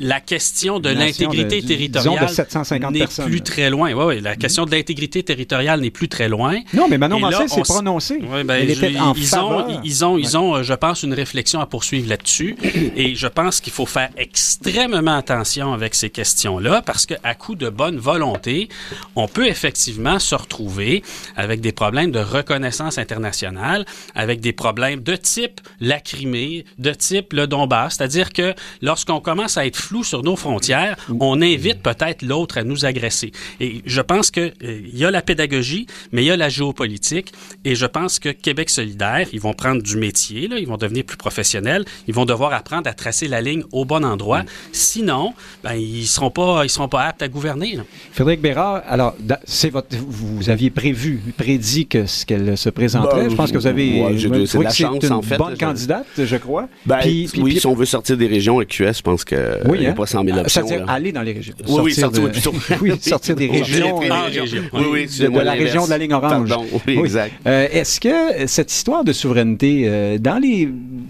[0.01, 3.93] la question de l'intégrité territoriale de 750 n'est plus très loin.
[3.93, 6.59] Oui, oui, la question de l'intégrité territoriale n'est plus très loin.
[6.75, 8.17] Non, mais Manon on s'est prononcée.
[8.19, 9.69] Ouais, ben, Elle je- était en ils, faveur.
[9.69, 12.57] ont, ils ont, ils ont, euh, je pense, une réflexion à poursuivre là-dessus.
[12.97, 17.69] et je pense qu'il faut faire extrêmement attention avec ces questions-là parce qu'à coup de
[17.69, 18.69] bonne volonté,
[19.17, 21.03] on peut effectivement se retrouver
[21.37, 23.85] avec des problèmes de reconnaissance internationale,
[24.15, 27.97] avec des problèmes de type la Crimée, de type le Donbass.
[27.97, 32.63] C'est-à-dire que lorsqu'on commence à être flou sur nos frontières, on invite peut-être l'autre à
[32.65, 33.33] nous agresser.
[33.59, 36.51] Et je pense que euh, il y a la pédagogie, mais il y a la
[36.51, 37.33] géopolitique.
[37.65, 41.05] Et je pense que Québec solidaire, ils vont prendre du métier, là, ils vont devenir
[41.05, 44.43] plus professionnels, ils vont devoir apprendre à tracer la ligne au bon endroit.
[44.73, 45.33] Sinon,
[45.65, 47.77] ben, ils seront pas, ils seront pas aptes à gouverner.
[47.77, 47.83] là.
[48.13, 53.23] Frédéric Bérard, alors, c'est votre, vous aviez prévu, prédit que ce qu'elle se présenterait.
[53.25, 55.55] Ben, je pense que vous avez ouais, vous de- la chance, une en fait, bonne
[55.55, 56.69] je- candidate, je crois.
[56.85, 59.59] Ben, Puis- puis- oui, puis- si on veut sortir des régions EQS, je pense que
[59.67, 59.78] Oui.
[59.87, 59.95] A hein?
[59.95, 60.67] pas 100 000 options.
[60.89, 61.55] Aller dans les régions.
[61.69, 62.53] Oui, oui, sortir de- plutôt.
[62.83, 63.89] oui, sortir des régions.
[63.89, 64.43] Sortir des en régions.
[64.43, 64.63] région.
[64.73, 66.49] Oui, oui, de, la région de la ligne orange.
[66.49, 67.33] Pardon, oui, exact.
[67.47, 70.69] Euh, Est-ce que cette histoire de souveraineté, euh, dans les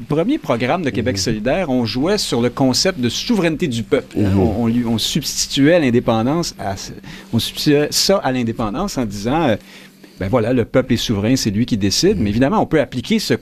[0.09, 1.23] premiers programmes de Québec Mhm.
[1.23, 4.17] solidaire, on jouait sur le concept de souveraineté du peuple.
[4.19, 4.31] hein?
[4.31, 4.39] Mhm.
[4.41, 6.75] on, on lui- on substituait l'indépendance, à,
[7.33, 9.57] on substituait ça à l'indépendance en disant, euh,
[10.21, 12.17] ben voilà, le peuple est souverain, c'est lui qui décide.
[12.17, 12.23] Mhm.
[12.25, 13.35] Mais évidemment, on peut appliquer ce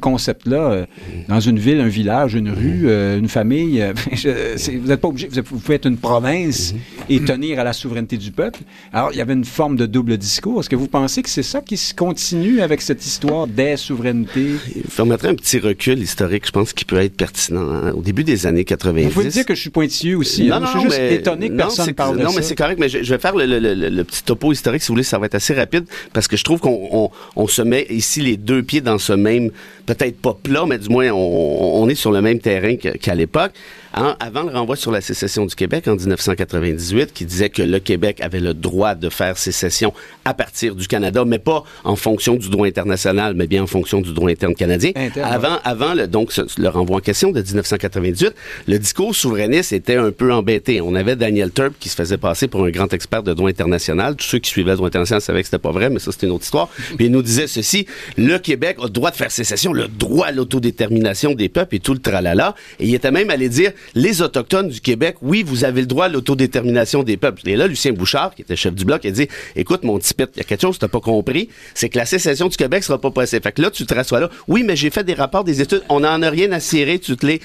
[0.00, 0.86] concept-là euh,
[1.28, 3.80] dans une ville, un village, une rue, euh, une famille.
[3.80, 6.74] euh, je- c'est- vous n'êtes pas obligé, vous, pouvez être une province
[7.08, 8.60] et tenir à la souveraineté du peuple.
[8.92, 10.60] Alors, il y avait une forme de double discours.
[10.60, 14.52] Est-ce que vous pensez que c'est ça qui se continue avec cette histoire des souverainetés?
[14.76, 17.60] Il permettrait un petit recul historique, je pense, qui peut être pertinent.
[17.70, 17.92] hein.
[17.94, 19.04] Au début des années 90.
[19.04, 20.50] Vous pouvez dire que je suis pointilleux aussi.
[20.50, 20.60] hein.
[20.64, 22.36] je suis juste mais- étonné que non, personne parle de Non, ça.
[22.36, 24.82] mais c'est correct, mais je, je vais faire le, le- le- le petit topo historique,
[24.82, 27.46] si vous voulez, ça va être assez rapide, parce que je trouve qu'on on, on
[27.46, 29.50] se met ici les deux pieds dans ce même,
[29.86, 33.52] peut-être pas plat, mais du moins, on, est sur le même terrain qu'à l'époque.
[33.94, 37.78] Hein, avant le renvoi sur la sécession du Québec en 1998, qui disait que le
[37.78, 39.92] Québec avait le droit de faire sécession
[40.24, 44.00] à partir du Canada, mais pas en fonction du droit international, mais bien en fonction
[44.00, 44.92] du droit interne canadien.
[44.94, 48.34] Interne, avant, avant le, donc, ce- le renvoi en question de 1998,
[48.66, 50.80] le discours souverainiste était un peu embêté.
[50.80, 54.16] On avait Daniel Turp qui se faisait passer pour un grand expert de droit international.
[54.16, 56.26] Tous ceux qui suivaient le droit international savaient que c'était pas vrai, mais ça, c'était
[56.28, 56.68] une autre histoire.
[56.96, 57.86] Puis il nous disait ceci,
[58.16, 61.80] le Québec a le droit de faire sécession, le droit à l'autodétermination des peuples et
[61.80, 62.54] tout le tralala.
[62.80, 66.06] Et il était même allé dire, les Autochtones du Québec, oui, vous avez le droit
[66.06, 67.48] à l'autodétermination des peuples.
[67.48, 70.30] Et là, Lucien Bouchard, qui était chef du bloc, a dit, écoute, mon petit pet,
[70.34, 72.84] il y a quelque chose que t'as pas compris, c'est que la sécession du Québec
[72.84, 73.42] sera pas possible.
[73.42, 74.30] Fait que là, tu te rassois là.
[74.48, 77.16] Oui, mais j'ai fait des rapports, des études, on n'en a rien à cirer, tu
[77.16, 77.40] te les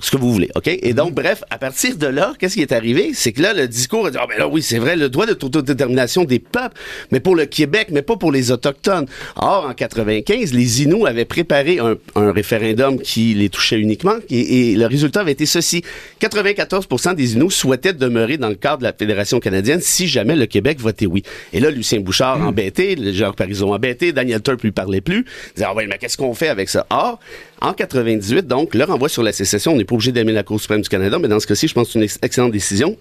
[0.00, 0.68] ce que vous voulez, OK?
[0.68, 3.10] Et donc, bref, à partir de là, qu'est-ce qui est arrivé?
[3.14, 5.26] C'est que là, le discours a dit, ah ben là, oui, c'est vrai, le droit
[5.26, 6.76] d'autodétermination des peuples,
[7.10, 9.06] mais pour le Québec, mais pas pour les Autochtones.
[9.36, 14.72] Or, en 95, les Inuits avaient préparé un, un référendum qui les touchait uniquement, et,
[14.72, 15.82] et le résultat avait été ceci.
[16.20, 20.46] 94% des Inuits souhaitaient demeurer dans le cadre de la Fédération canadienne si jamais le
[20.46, 21.22] Québec votait oui.
[21.52, 25.66] Et là, Lucien Bouchard embêté, le Jacques Parison embêté, Daniel Turp lui parlait plus, disait,
[25.68, 26.86] ah ouais, mais qu'est-ce qu'on fait avec ça?
[26.90, 27.18] Or,
[27.60, 30.60] en 98, donc, le renvoi sur la sécession, on n'est pas obligé d'aimer la Cour
[30.60, 32.96] suprême du Canada, mais dans ce cas-ci, je pense que c'est une ex- excellente décision,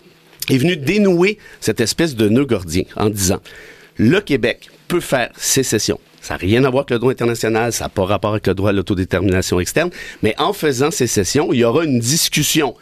[0.50, 3.40] est venu dénouer cette espèce de nœud gordien en disant,
[3.98, 6.00] le Québec peut faire sécession.
[6.22, 8.54] Ça n'a rien à voir avec le droit international, ça n'a pas rapport avec le
[8.54, 9.90] droit à l'autodétermination externe,
[10.24, 12.76] mais en faisant sécession, il y aura une discussion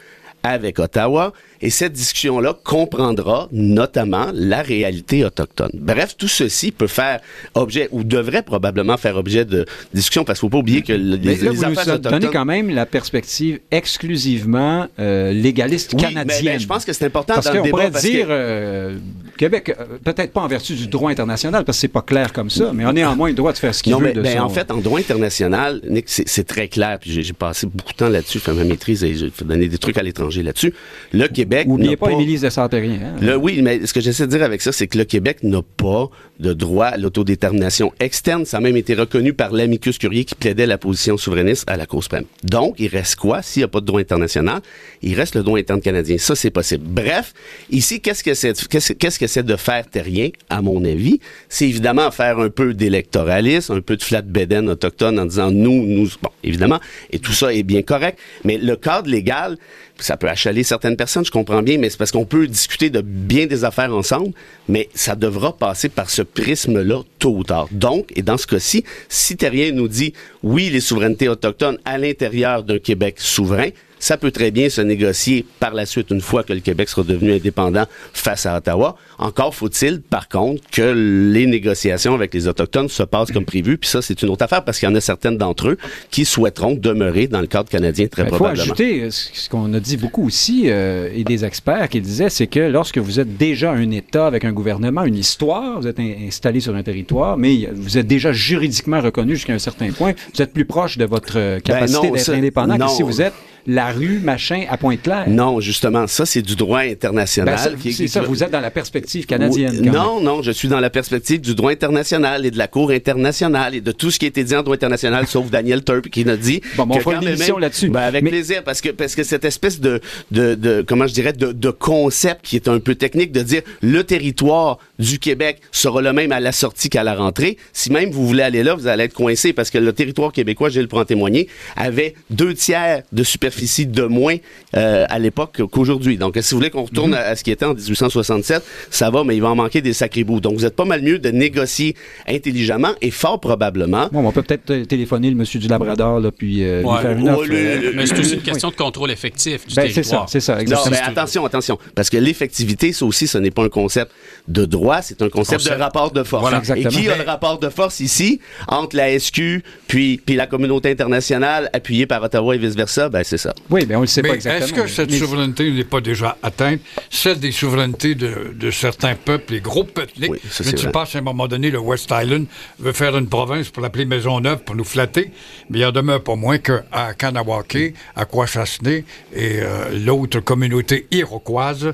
[0.43, 1.33] avec Ottawa
[1.63, 5.71] et cette discussion-là comprendra notamment la réalité autochtone.
[5.73, 7.21] Bref, tout ceci peut faire
[7.55, 10.93] objet ou devrait probablement faire objet de discussion parce qu'il ne faut pas oublier que
[10.93, 12.31] le- Mais les, là, les vous nous affaires donnez autochtones...
[12.33, 16.53] quand même la perspective exclusivement euh, légaliste Oui, canadienne.
[16.53, 18.31] mais je pense que c'est important Parce dans le qu'on débat pourrait parce dire que-
[18.31, 18.95] euh,
[19.37, 22.49] Québec, euh, peut-être pas en vertu du droit international, parce que c'est pas clair comme
[22.49, 24.37] ça, mais on a néanmoins le droit de faire ce qu'il veut mais de ben,
[24.37, 26.99] son- en fait, en droit international, Nick, c'est très clair.
[26.99, 29.97] Puis j'ai passé beaucoup de temps là-dessus, fait ma maîtrise et j'ai donner des trucs
[29.97, 30.73] à l'étranger là-dessus.
[31.13, 32.99] Le Québec Oubliez n'a pas Émilie de Saint-Périen.
[33.03, 33.15] hein.
[33.21, 35.61] Le, oui, mais ce que j'essaie de dire avec ça, c'est que le Québec n'a
[35.61, 38.45] pas de droit à l'autodétermination externe.
[38.45, 41.85] Ça a même été reconnu par l'amicus curiae qui plaidait la position souverainiste à la
[41.85, 42.25] Cour suprême.
[42.43, 44.61] Donc, il reste quoi s'il n'y a pas de droit international?
[45.01, 46.17] Il reste le droit interne canadien.
[46.17, 46.83] Ça, c'est possible.
[46.87, 47.33] Bref,
[47.69, 51.19] ici, qu'est-ce que c'est, qu'est-ce, qu'est-ce que c'est de faire terrien, à mon avis?
[51.49, 56.09] C'est évidemment faire un peu d'électoralisme, un peu de flatbeden autochtone en disant nous, nous,
[56.21, 56.79] bon, évidemment,
[57.11, 58.17] et tout ça est bien correct.
[58.43, 59.57] Mais le cadre légal,
[59.99, 63.01] ça peut achaler certaines personnes, je comprends bien, mais c'est parce qu'on peut discuter de
[63.01, 64.31] bien des affaires ensemble,
[64.69, 67.67] mais ça devra passer par ce prisme-là tôt ou tard.
[67.71, 70.13] Donc, et dans ce cas-ci, si Terrien nous dit
[70.43, 73.69] oui, les souverainetés autochtones à l'intérieur d'un Québec souverain,
[74.03, 77.03] ça peut très bien se négocier par la suite une fois que le Québec sera
[77.03, 78.97] devenu indépendant face à Ottawa.
[79.17, 83.77] Encore faut-il, par contre, que les négociations avec les Autochtones se passent comme prévu.
[83.77, 85.77] Puis ça, c'est une autre affaire parce qu'il y en a certaines d'entre eux
[86.11, 88.63] qui souhaiteront demeurer dans le cadre canadien très Il faut probablement.
[88.63, 92.47] ajouter euh, ce qu'on a dit beaucoup aussi, euh, et des experts qui disaient, c'est
[92.47, 96.27] que lorsque vous êtes déjà un État avec un gouvernement, une histoire, vous êtes in-
[96.27, 100.41] installé sur un territoire, mais vous êtes déjà juridiquement reconnu jusqu'à un certain point, vous
[100.41, 102.87] êtes plus proche de votre euh, capacité Ben d'être indépendant non.
[102.87, 103.33] que si vous êtes
[103.67, 105.25] la rue, machin, à Pointe-Claire.
[105.29, 107.55] Non, justement, ça, c'est du droit international.
[107.73, 109.71] Ben, qui c'est ça, vous êtes dans la perspective canadienne.
[109.71, 109.93] Oui, quand même.
[109.93, 113.75] non, non, je suis dans la perspective du droit international et de la Cour internationale
[113.75, 116.25] et de tout ce qui a été dit en droit international, sauf Daniel Turp qui
[116.25, 116.61] nous dit.
[116.75, 117.89] Bon, on fera une émission là-dessus.
[117.89, 120.01] Ben, avec Mais- plaisir, parce que parce que cette espèce de
[120.31, 123.61] de, de comment je dirais de, de concept qui est un peu technique de dire
[123.81, 127.57] le territoire du Québec sera le même à la sortie qu'à la rentrée.
[127.71, 130.69] Si même vous voulez aller là, vous allez être coincé parce que le territoire québécois,
[130.69, 134.35] je le prends en témoigner, avait deux tiers de superficie superficie de moins
[134.75, 136.17] euh, à l'époque qu'aujourd'hui.
[136.17, 137.17] Donc, si vous voulez qu'on retourne Mhm.
[137.17, 139.93] à, à ce qui était en 1867, ça va, mais il va en manquer des
[139.93, 140.39] sacrés bouts.
[140.39, 141.95] Donc, vous êtes pas mal mieux de négocier
[142.27, 146.31] intelligemment et fort probablement Bon, on peut peut-être euh, téléphoner le monsieur du Labrador, là,
[146.31, 146.95] puis euh, Ouais.
[146.95, 147.45] lui faire une Ouais, offre.
[147.49, 148.43] le- euh, le- Mais c'est aussi une oui.
[148.43, 150.29] question de contrôle effectif du Ben, c'est ça, territoire.
[150.29, 150.95] c'est ça, Non, exactement.
[150.95, 151.77] mais attention, attention.
[151.95, 154.11] Parce que l'effectivité, ça aussi, ce n'est pas un concept
[154.47, 155.75] de droit, c'est un concept, Concept.
[155.77, 156.41] de rapport de force.
[156.41, 156.89] Voilà, Et exactement.
[156.89, 161.69] qui a le rapport de force ici entre la SQ puis, puis la communauté internationale
[161.73, 163.09] appuyée par Ottawa et vice-versa?
[163.09, 163.53] Ben, c'est ça.
[163.69, 164.65] Oui, mais on ne le sait Mais pas exactement.
[164.65, 166.79] est-ce que cette Mais- souveraineté n'est pas déjà atteinte,
[167.09, 170.31] celle des souverainetés de, de certains peuples, les groupes ethniques?
[170.31, 170.91] Oui, ça, Je ne c'est sais vrai.
[170.91, 172.45] pas si à un moment donné, le West Island
[172.79, 175.31] veut faire une province pour l'appeler Maisonneuve pour nous flatter,
[175.69, 176.83] mais il en demeure pas moins qu'à
[177.17, 179.03] Kanawake, à Kwasasne et
[179.35, 181.93] euh, l'autre communauté iroquoise,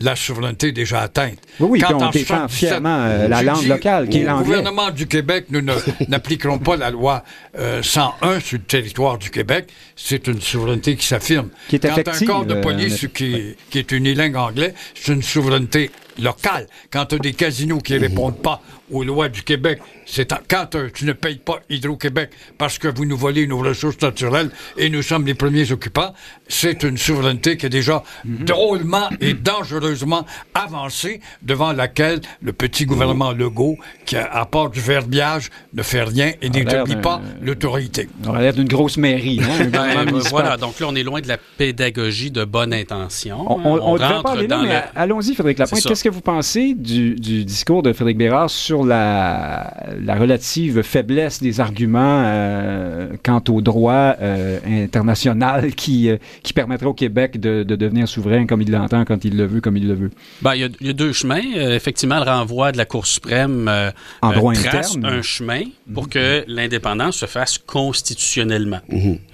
[0.00, 1.38] la souveraineté est déjà atteinte.
[1.60, 4.26] Oui, oui, Quand on en défend 77, fièrement, euh, la langue locale, qui est au
[4.26, 4.44] l'anglais.
[4.46, 5.60] gouvernement du Québec, nous
[6.08, 7.24] n'appliquerons pas la loi
[7.58, 9.68] euh, 101 sur le territoire du Québec.
[9.96, 11.48] C'est une souveraineté qui s'affirme.
[11.68, 15.22] Qui est Quand un corps de euh, police qui, qui est unilingue anglais, c'est une
[15.22, 16.66] souveraineté locale.
[16.90, 20.74] Quand tu as des casinos qui ne répondent pas aux lois du Québec, c'est quand
[20.74, 24.88] euh, tu ne payes pas Hydro-Québec parce que vous nous volez nos ressources naturelles et
[24.90, 26.14] nous sommes les premiers occupants,
[26.48, 28.44] c'est une souveraineté qui est déjà Mhm.
[28.44, 30.24] drôlement et dangereusement
[30.54, 33.76] avancée devant laquelle le petit gouvernement Legault,
[34.06, 38.08] qui a- à part du verbiage, ne fait rien et l'air n'établit pas l'autorité.
[38.26, 39.40] On relève d'une grosse mairie.
[39.42, 43.40] Hein, Ben, voilà, donc là, on est loin de la pédagogie de bonne intention.
[43.50, 45.82] On, on, on devrait rentre pas aller là, dans mais la- allons-y, Frédéric Lapointe.
[45.84, 49.72] Qu'est-ce que vous pensez du, du discours de Frédéric Bérard sur la,
[50.02, 56.86] la relative faiblesse des arguments euh, quant au droit euh, international qui, euh, qui permettrait
[56.86, 59.86] au Québec de, de devenir souverain comme il l'entend, quand il le veut, comme il
[59.88, 60.10] le veut?
[60.42, 61.42] Ben, il y, a- il y a deux chemins.
[61.56, 63.90] Euh, effectivement, le renvoi de la Cour suprême euh,
[64.22, 65.14] En euh, droit trace interne.
[65.18, 65.62] un chemin
[65.92, 68.80] pour que l'indépendance se fasse constitutionnellement.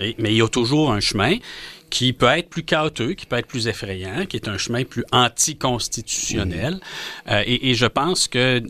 [0.00, 1.34] Et- mais il y a toujours un chemin
[1.90, 5.04] qui peut être plus chaotique, qui peut être plus effrayant, qui est un chemin plus
[5.12, 6.80] anticonstitutionnel.
[7.30, 8.60] Euh, et, et je pense que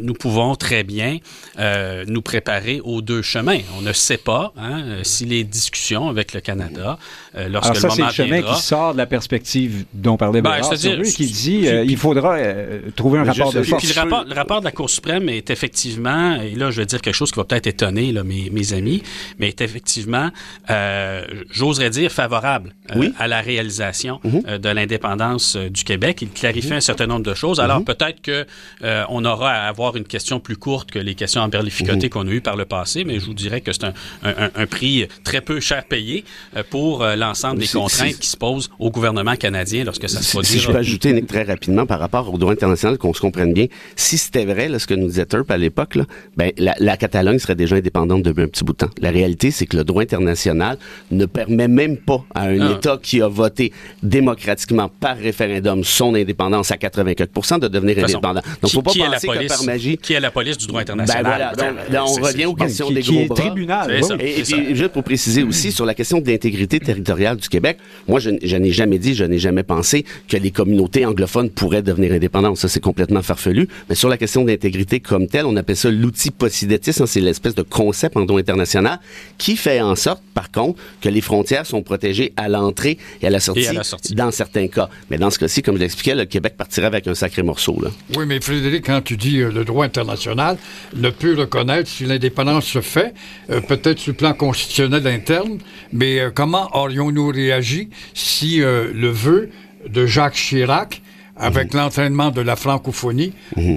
[0.00, 1.18] nous pouvons très bien
[1.58, 3.60] euh, nous préparer aux deux chemins.
[3.78, 6.98] On ne sait pas hein, euh, si les discussions avec le Canada,
[7.36, 9.84] euh, lorsque Alors ça, le c'est moment le chemin viendra, qui sort de la perspective
[9.92, 13.52] dont parlait Ben, Bérard, on veut, qui dit euh, il faudra euh, trouver un rapport
[13.52, 13.84] de force.
[13.84, 16.86] Puis le rapport, le rapport de la Cour suprême est effectivement, et là je vais
[16.86, 19.02] dire quelque chose qui va peut-être étonner là, mes, mes amis,
[19.38, 20.30] mais est effectivement,
[20.70, 23.12] euh, j'oserais dire, favorable Oui.
[23.18, 26.18] à la réalisation euh, de l'indépendance du Québec.
[26.22, 27.60] Il clarifie un certain nombre de choses.
[27.60, 28.46] Alors peut-être que
[28.82, 32.30] euh, on aura à avoir une question plus courte que les questions emberlificotées qu'on a
[32.30, 33.92] eues par le passé, mais je vous dirais que c'est un,
[34.24, 36.24] un- un- prix très peu cher payé
[36.56, 40.42] euh, pour euh, l'ensemble des contraintes qui se posent au gouvernement canadien lorsque ça se
[40.42, 43.20] Si, si je peux ajouter Nick, très rapidement par rapport au droit international, qu'on se
[43.20, 43.66] comprenne bien,
[43.96, 46.04] si c'était vrai là, ce que nous disait Turp à l'époque, là,
[46.36, 48.90] ben, la, la Catalogne serait déjà indépendante depuis un petit bout de temps.
[49.00, 50.78] La réalité, c'est que le droit international
[51.10, 52.72] ne permet même pas à un Ah.
[52.76, 53.72] État qui a voté
[54.14, 58.40] démocratiquement par référendum son indépendance à 84 de devenir De façon, indépendant.
[58.62, 59.32] Donc, faut pas penser que
[59.74, 59.98] magie...
[59.98, 61.24] Qui est la police du droit Ben international?
[61.24, 63.36] voilà, donc, là, on revient aux questions qui, des qui gros est bras.
[63.40, 64.04] tribunal.
[64.04, 64.14] Ça.
[64.20, 68.30] Et, puis, juste pour préciser aussi, sur la question d'intégrité territoriale du Québec, moi, je,
[68.42, 72.56] je n'ai jamais dit, je n'ai jamais pensé que les communautés anglophones pourraient devenir indépendantes.
[72.56, 73.68] Ça, c'est complètement farfelu.
[73.88, 76.92] Mais sur la question d'intégrité comme telle, on appelle ça l'outil Posidetis.
[77.00, 78.98] hein, c'est l'espèce de concept en droit international
[79.38, 83.30] qui fait en sorte, par contre, que les frontières sont protégées à l'entrée et à
[83.30, 84.14] la sortie, Et à la sortie.
[84.14, 84.88] dans certains cas.
[85.10, 87.78] Mais dans ce cas-ci, comme je l'expliquais, le Québec partirait avec un sacré morceau.
[87.82, 87.90] Là.
[88.16, 90.56] Oui, mais Frédéric, quand tu dis euh, le droit international
[90.94, 93.14] ne peut reconnaître si l'indépendance se fait,
[93.50, 95.58] euh, peut-être sur le plan constitutionnel interne,
[95.92, 99.50] mais euh, comment aurions-nous réagi si euh, le vœu
[99.88, 101.02] de Jacques Chirac,
[101.36, 103.32] avec l'entraînement de la francophonie,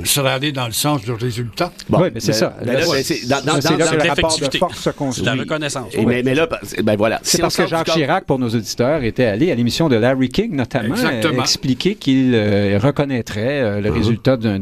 [0.05, 1.71] serait allé dans le sens du résultat?
[1.89, 2.55] Bon, oui, mais c'est ça.
[2.63, 5.33] là, Là, c'est- dans- dans- c'est dans- là que dans- le rapport de force la
[5.33, 5.93] reconnaissance.
[5.93, 6.47] Et mais, mais là,
[6.83, 7.19] ben voilà.
[7.23, 10.29] C'est Si parce que Jacques Chirac, pour nos auditeurs, était allé à l'émission de Larry
[10.29, 11.41] King, notamment, Exactement.
[11.41, 14.59] expliquer qu'il euh, reconnaîtrait euh, le résultat d'un-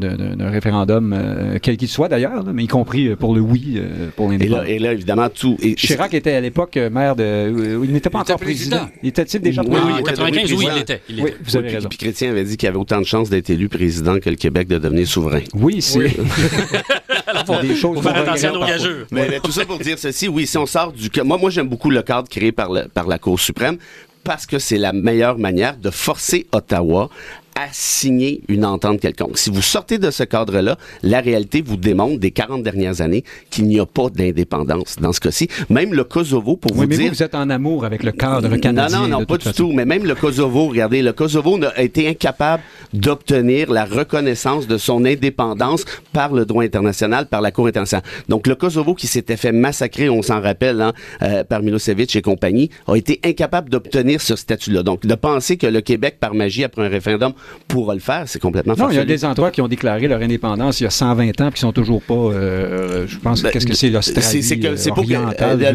[0.50, 4.38] référendum, euh, quel qu'il soit d'ailleurs, mais y compris pour le oui, euh, pour Et
[4.38, 4.64] l'indépendance.
[4.64, 5.56] là, et là, évidemment, tout.
[5.62, 7.52] et- Chirac était à l'époque maire de.
[7.84, 8.76] il n'était pas Il était encore président.
[8.78, 8.98] président.
[9.02, 9.86] Il était-il déjà Oui, président?
[9.86, 11.02] oui, en il était 95, oui, il l'était.
[11.44, 11.88] vous avez raison.
[11.88, 14.68] Puis Chrétien avait dit qu'il avait autant de chances d'être élu président que le Québec
[14.68, 15.40] de devenir souverain.
[15.54, 15.98] Oui, c'est
[17.62, 19.06] des choses Faut faire attention à nos regrette gageurs.
[19.10, 21.10] Mais, mais tout ça pour dire ceci, oui, si on sort du...
[21.24, 23.76] Moi, moi j'aime beaucoup le cadre créé par, le- par la Cour suprême
[24.22, 27.10] parce que c'est la meilleure manière de forcer Ottawa
[27.56, 29.38] à signer une entente quelconque.
[29.38, 33.64] Si vous sortez de ce cadre-là, la réalité vous démontre des 40 dernières années qu'il
[33.64, 35.48] n'y a pas d'indépendance dans ce cas-ci.
[35.70, 37.08] Même le Kosovo, pour Oui, vous mais dire...
[37.08, 38.98] vous, vous êtes en amour avec le cadre canadien.
[38.98, 39.56] Non, non, non, de pas du façon.
[39.68, 39.72] tout.
[39.72, 45.04] Mais même le Kosovo, regardez, le Kosovo a été incapable d'obtenir la reconnaissance de son
[45.04, 48.04] indépendance par le droit international, par la Cour internationale.
[48.28, 50.92] Donc le Kosovo qui s'était fait massacrer, on s'en rappelle, hein,
[51.22, 54.82] euh, par Milosevic et compagnie, a été incapable d'obtenir ce statut-là.
[54.82, 57.32] Donc de penser que le Québec, par magie, après un référendum,
[57.68, 60.20] pourra le faire, c'est complètement Non, il y a des endroits qui ont déclaré leur
[60.20, 62.14] indépendance il y a 120 ans puis qui sont toujours pas.
[62.14, 65.74] euh, je pense Ben, qu'est-ce que c'est l'Australie C'est que- c'est euh, euh.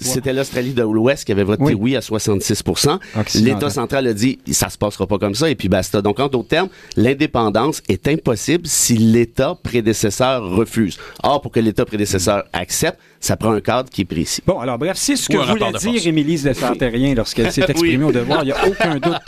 [0.00, 1.74] C'était l'Australie de l'Ouest qui avait voté Oui.
[1.74, 3.00] oui, à 66 Occidental.
[3.34, 6.02] L'État central a dit ça se passera pas comme ça et puis basta.
[6.02, 10.98] Donc en d'autres termes, l'indépendance est impossible si l'État prédécesseur refuse.
[11.22, 14.40] Or pour que l'État prédécesseur accepte, ça prend un cadre qui est précis.
[14.46, 16.06] Bon, alors bref, c'est ce que voulait de dire.
[16.06, 18.04] Émilie Desartérien lorsqu'elle s'est exprimée Oui.
[18.04, 18.42] au devoir.
[18.42, 19.20] Il n'y a aucun doute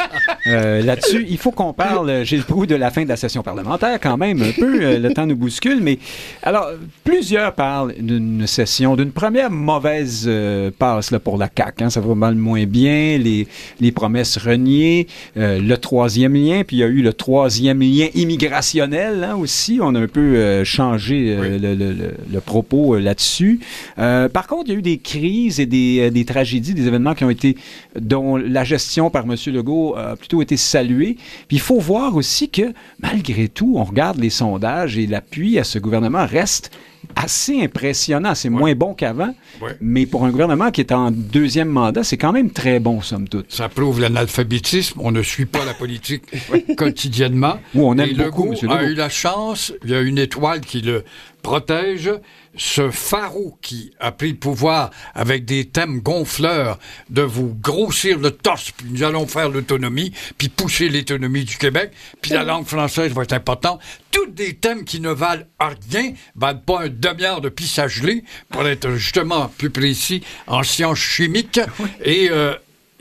[0.47, 1.27] euh, là-dessus.
[1.29, 4.17] Il faut qu'on parle, euh, Gilles Proulx, de la fin de la session parlementaire quand
[4.17, 4.83] même un peu.
[4.83, 5.81] euh, le temps nous bouscule.
[5.83, 5.99] Mais
[6.43, 6.69] alors,
[7.05, 11.85] plusieurs parlent d'une session, d'une première mauvaise euh, passe là, pour la CAQ.
[11.85, 11.91] hein.
[11.91, 13.47] ça va mal moins bien, les,
[13.81, 18.07] les promesses reniées, euh, le troisième lien, puis il y a eu le troisième lien
[18.15, 19.79] immigrationnel hein, aussi.
[19.83, 23.61] On a un peu euh, changé euh, le, le- le- le propos euh, là-dessus.
[23.99, 26.87] Euh, par contre, il y a eu des crises et des, euh, des tragédies, des
[26.87, 27.57] événements qui ont été,
[27.99, 29.37] dont la gestion par M.
[29.47, 31.17] Legault a plutôt été saluée.
[31.51, 35.79] Il faut voir aussi que, malgré tout, on regarde les sondages et l'appui à ce
[35.79, 36.71] gouvernement reste
[37.17, 38.35] assez impressionnant.
[38.35, 39.77] C'est moins bon qu'avant, Ouais.
[39.81, 43.29] mais pour un gouvernement qui est en deuxième mandat, c'est quand même très bon, somme
[43.29, 43.53] toute.
[43.53, 45.01] Ça prouve l'analphabétisme.
[45.03, 46.25] On ne suit pas la politique
[46.77, 47.59] quotidiennement.
[47.75, 48.71] Ou on aime Et beaucoup, Legault M.
[48.71, 48.91] a Legault.
[48.93, 51.05] eu la chance, il y a une étoile qui le
[51.43, 52.11] protège.
[52.55, 56.79] Ce pharaon qui a pris le pouvoir avec des thèmes gonfleurs
[57.09, 61.93] de vous grossir le torse, puis nous allons faire l'autonomie, puis pousser l'autonomie du Québec,
[62.21, 63.81] puis la langue française va être importante.
[64.11, 65.45] Toutes des thèmes qui ne valent
[65.91, 70.99] rien, valent pas un demi-heure de pissage gelé, pour être justement plus précis en sciences
[70.99, 71.61] chimiques.
[72.05, 72.55] Et euh,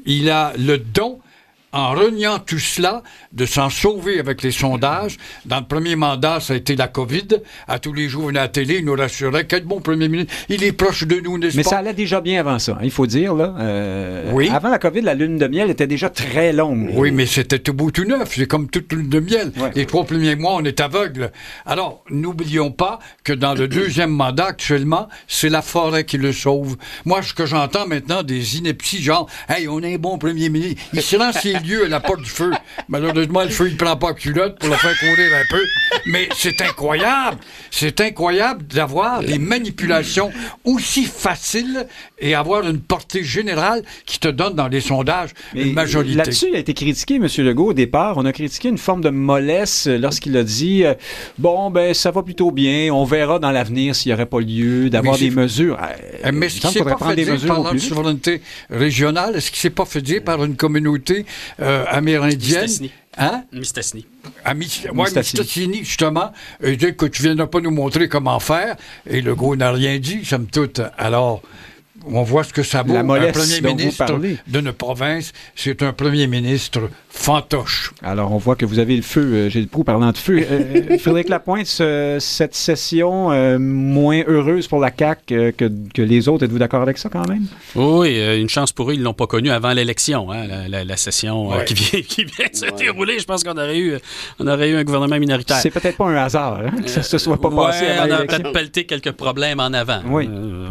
[0.06, 1.20] il a le don
[1.74, 5.18] en reniant tout cela, de s'en sauver avec les sondages.
[5.46, 7.28] Dans le premier mandat, ça a été la COVID.
[7.68, 9.46] À tous les jours, on est à la télé, il nous rassurait.
[9.48, 10.34] Quel bon premier ministre.
[10.50, 11.70] Il est proche de nous, n'est-ce Mais pas?
[11.70, 13.34] ça allait déjà bien avant ça, hein, il faut dire.
[13.36, 14.50] Là, Euh, Oui.
[14.50, 16.92] Avant la COVID, la lune de miel était déjà très longue.
[16.96, 18.34] Oui, mais c'était tout beau tout neuf.
[18.36, 19.52] C'est comme toute lune de miel.
[19.58, 19.72] Ouais.
[19.76, 21.32] Les trois premiers mois, on est aveugle.
[21.66, 26.76] Alors, n'oublions pas que dans le deuxième mandat, actuellement, c'est la forêt qui le sauve.
[27.06, 30.82] Moi, ce que j'entends maintenant, des inepties, genre, hey, on a un bon premier ministre.
[30.94, 32.52] Il se rend ses lieux à la porte du feu.
[32.88, 35.62] Malheureusement, le feu, il prend pas culotte pour le faire courir un peu.
[36.06, 37.38] Mais c'est incroyable.
[37.70, 40.32] C'est incroyable d'avoir des manipulations
[40.64, 41.88] aussi faciles
[42.20, 46.16] et avoir une portée générale qui te donne dans les sondages Mais une majorité.
[46.16, 47.28] Là-dessus, il a été critiqué, M.
[47.38, 48.18] Legault, au départ.
[48.18, 50.94] On a critiqué une forme de mollesse lorsqu'il a dit euh,
[51.38, 52.94] Bon, ben, ça va plutôt bien.
[52.94, 55.78] On verra dans l'avenir s'il n'y aurait pas lieu d'avoir des mesures.
[55.82, 57.82] Euh, Euh, Mais ce qui s'est pas fait dire par vite.
[57.84, 61.26] souveraineté régionale, est-ce qui s'est pas fait dire par une communauté
[61.60, 62.62] euh, amérindienne?
[62.62, 62.92] Mistassini.
[63.18, 63.44] Hein?
[63.52, 64.06] Mistassini.
[64.46, 65.42] À Mis- ouais, Mistassini.
[65.42, 66.32] Mistassini, justement.
[66.64, 68.76] Il dit que tu viendras pas nous montrer comment faire.
[69.10, 70.82] Et le gars n'a rien dit, somme toute.
[70.98, 71.42] Alors,
[72.06, 72.94] on voit ce que ça vaut.
[72.94, 77.92] La un premier dont vous ministre d'une province, c'est un premier ministre fantoche.
[78.02, 80.44] Alors, on voit que vous avez le feu, euh, Gilles Proux, parlant de feu.
[80.50, 86.02] Euh, Frédéric Lapointe, ce- cette session euh, moins heureuse pour la CAQ euh, que, que
[86.02, 87.46] les autres, êtes-vous d'accord avec ça quand même?
[87.76, 90.84] Oui, euh, une chance pour eux, ils l'ont pas connu avant l'élection, hein, la, la-
[90.86, 91.66] la session euh, Ouais.
[91.66, 93.20] qui, vient, qui vient de se dérouler.
[93.20, 93.96] Je pense qu'on aurait eu,
[94.40, 95.58] on aurait eu un gouvernement minoritaire.
[95.58, 98.20] C'est peut-être pas un hasard hein, que ça se soit pas Ouais, passé avant on
[98.20, 100.02] a peut-être pelleté quelques problèmes en avant.
[100.08, 100.30] Oui.
[100.32, 100.68] Euh,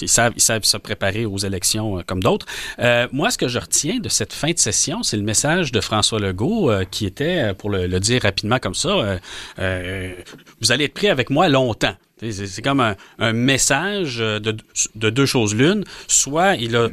[0.00, 2.46] ils, savent, ils savent se préparer aux élections euh, comme d'autres.
[2.78, 5.80] Euh, moi, ce que je retiens de cette fin de session, c'est le message de
[5.80, 9.18] François Legault euh, qui était, pour le, dire rapidement comme ça,
[9.58, 11.94] vous allez être pris avec moi longtemps.
[12.18, 14.56] C'est- comme un, message de,
[14.94, 15.84] de deux choses l'une.
[16.06, 16.88] Soit il a,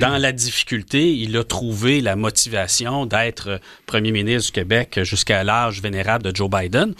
[0.00, 5.44] dans la difficulté, il a trouvé la motivation d'être euh, premier ministre du Québec jusqu'à
[5.44, 6.94] l'âge vénérable de Joe Biden.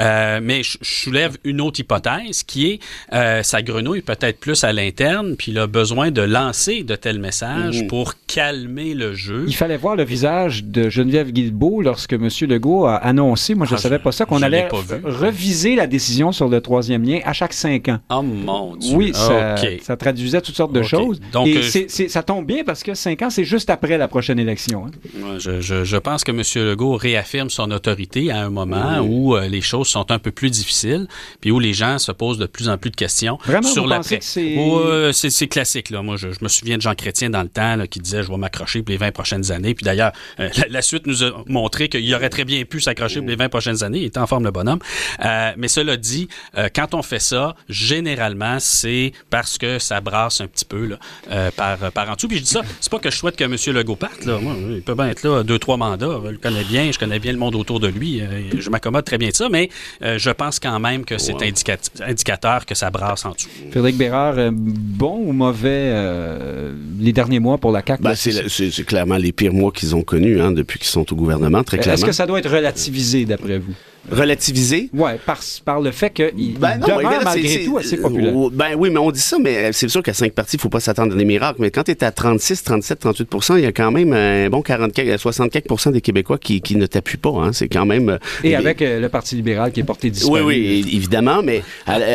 [0.00, 2.80] Euh, mais je soulève une autre hypothèse qui est
[3.12, 7.18] euh, sa grenouille peut-être plus à l'interne, puis il a besoin de lancer de tels
[7.18, 7.86] messages Mhm.
[7.88, 9.44] pour calmer le jeu.
[9.46, 12.28] Il fallait voir le visage de Geneviève Guilbeault lorsque M.
[12.42, 14.96] Legault a annoncé, moi je ne Ah, savais pas ça, qu'on allait vu.
[15.04, 17.98] reviser la décision sur le troisième lien à chaque cinq ans.
[18.10, 18.96] Oh mon Dieu.
[18.96, 21.20] Oui, ça, traduisait toutes sortes de choses.
[21.32, 24.08] Donc, Et euh, ça tombe tombe bien parce que cinq ans, c'est juste après la
[24.08, 24.86] prochaine élection.
[24.86, 25.38] hein.
[25.38, 26.42] Je, je- je pense que M.
[26.68, 30.50] Legault réaffirme son autorité à un moment où euh, les choses sont un peu plus
[30.50, 31.06] difficiles,
[31.40, 33.86] puis où les gens se posent de plus en plus de questions Vraiment, sur
[34.18, 35.90] que c'est- classique.
[35.90, 36.02] Là.
[36.02, 38.30] Moi, je, je me souviens de Jean Chrétien dans le temps là, qui disait je
[38.30, 39.74] vais m'accrocher pour les 20 prochaines années.
[39.74, 43.20] Puis d'ailleurs, euh, la, la suite nous a montré qu'il aurait très bien pu s'accrocher
[43.20, 43.98] pour les 20 prochaines années.
[44.00, 44.80] Il était en forme le bonhomme.
[45.24, 46.28] Euh, mais cela dit,
[46.74, 51.78] quand on fait ça, généralement, c'est parce que ça brasse un petit peu là, par,
[51.92, 52.28] par dessous.
[52.28, 53.56] Puis je dis ça, c'est pas que je souhaite que M.
[53.74, 54.24] Legault parte.
[54.24, 54.38] Là.
[54.42, 56.20] Moi, il peut bien être là deux, trois mandats.
[56.24, 58.20] Je le connais bien, je connais bien le monde autour de lui.
[58.20, 58.26] Euh,
[58.58, 59.68] je m'accommode très bien de ça, mais
[60.02, 63.48] euh, je pense quand même que c'est indicat- indicateur que ça brasse en dessous.
[63.70, 68.02] Frédéric Bérard, euh, bon ou mauvais euh, les derniers mois pour la CAQ?
[68.02, 71.62] Ben, c'est clairement les pires mois qu'ils ont connus hein, depuis qu'ils sont au gouvernement,
[71.62, 71.94] très clairement.
[71.94, 73.74] Est-ce que ça doit être relativisé d'après vous?
[74.10, 74.88] Relativisé?
[74.92, 78.32] Oui, par, par le fait qu'il Ben demeure malgré tout assez populaire.
[78.36, 80.68] euh, Ben oui, mais on dit ça, mais c'est sûr qu'à cinq partis, il faut
[80.68, 81.56] pas s'attendre à des miracles.
[81.60, 84.62] Mais quand tu es à 36, 37, 38% il y a quand même un bon
[84.62, 87.30] 44, 64% des Québécois qui, qui ne t'appuient pas.
[87.30, 87.52] Hein.
[87.52, 88.08] C'est quand même...
[88.10, 90.42] euh, Et avec euh, le Parti libéral qui est porté disparu.
[90.42, 91.62] Oui, oui, évidemment, mais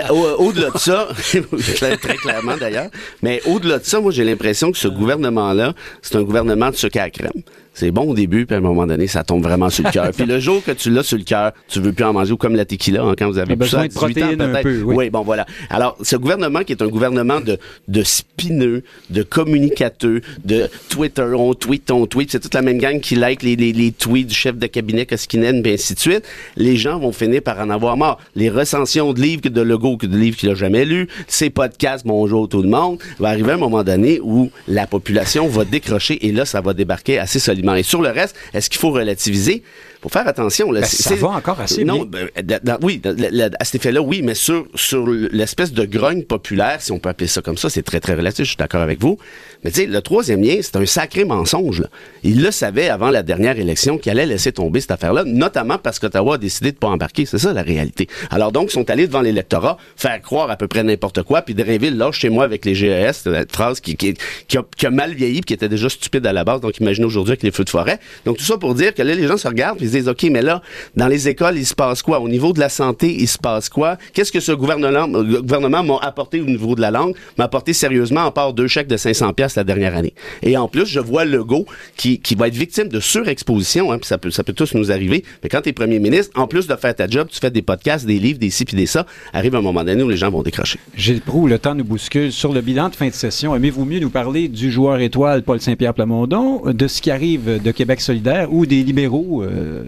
[0.10, 1.10] au- au-delà de ça,
[1.76, 2.90] très, très clairement d'ailleurs,
[3.22, 7.00] mais au-delà de ça, moi j'ai l'impression que ce gouvernement-là, c'est un gouvernement de sucre
[7.00, 7.32] à crème.
[7.74, 10.12] C'est bon au début, puis à un moment donné, ça tombe vraiment sur le cœur.
[10.16, 12.38] puis le jour que tu l'as sur le cœur, tu veux plus en manger, ou
[12.38, 14.42] comme la tequila, hein, quand vous avez A plus ça besoin de 18 ans, protéines
[14.42, 15.10] un peu, oui.
[15.10, 15.46] bon, voilà.
[15.70, 17.58] Alors, ce gouvernement qui est un gouvernement de,
[17.88, 23.00] de spineux, de communicateurs, de Twitter, on tweet, on tweet, c'est toute la même gang
[23.00, 26.24] qui like les, les, les tweets du chef de cabinet Koskinen, puis ainsi de suite.
[26.58, 28.18] Les gens vont finir par en avoir marre.
[28.36, 32.06] Les recensions de livres de Legault, que de livres qu'il a jamais lus, ses podcasts,
[32.06, 36.32] bonjour tout le monde, va arriver un moment donné où la population va décrocher et
[36.32, 37.40] là, ça va débarquer assez
[37.76, 39.64] Et sur le reste, est-ce qu'il faut relativiser?
[40.02, 40.72] Faut faire attention.
[40.72, 42.26] Là, Ben, ça va encore assez non, bien.
[42.44, 45.86] ben, dans- oui, dans- la- la- à cet effet-là, oui, mais sur, sur l'espèce de
[45.86, 48.58] grogne populaire, si on peut appeler ça comme ça, c'est très, très relatif, je suis
[48.58, 49.20] d'accord avec vous.
[49.64, 51.82] Mais tu sais, le troisième lien, c'est un sacré mensonge.
[51.82, 51.88] Là.
[52.24, 56.00] Il le savait avant la dernière élection qu'il allait laisser tomber cette affaire-là, notamment parce
[56.00, 57.26] qu'Ottawa a décidé de pas embarquer.
[57.28, 58.08] C'est ça la réalité.
[58.32, 61.54] Alors donc, ils sont allés devant l'électorat, faire croire à peu près n'importe quoi, puis
[61.54, 64.16] Drainville, là, chez moi avec les GES, c'est une phrase qui, qui,
[64.48, 66.76] qui a, qui a mal vieilli, puis qui était déjà stupide à la base, donc
[66.80, 68.00] imaginez aujourd'hui avec les feux de forêt.
[68.26, 70.24] Donc tout ça pour dire que là, les gens se regardent, puis se disent, OK,
[70.32, 70.62] mais là,
[70.96, 72.20] dans les écoles, il se passe quoi?
[72.20, 73.98] Au niveau de la santé, il se passe quoi?
[74.14, 77.16] Qu'est-ce que ce gouvernement, gouvernement m'a apporté au niveau de la langue?
[77.38, 80.14] M'a apporté sérieusement, en part deux chèques de 500 pièces la dernière année.
[80.42, 81.66] Et en plus, je vois Legault
[81.98, 84.92] qui, qui va être victime de surexposition, hein, puis ça peut, ça peut tous nous
[84.92, 85.24] arriver.
[85.44, 88.06] Mais quand t'es premier ministre, en plus de faire ta job, tu fais des podcasts,
[88.06, 90.44] des livres, des ci puis des ça, arrive un moment donné où les gens vont
[90.44, 90.80] décrocher.
[90.96, 92.32] Gilles Proux, le temps nous bouscule.
[92.32, 95.60] Sur le bilan de fin de session, aimez-vous mieux nous parler du joueur étoile Paul
[95.60, 99.81] Saint-Pierre Plamondon, de ce qui arrive de Québec solidaire ou des libéraux euh,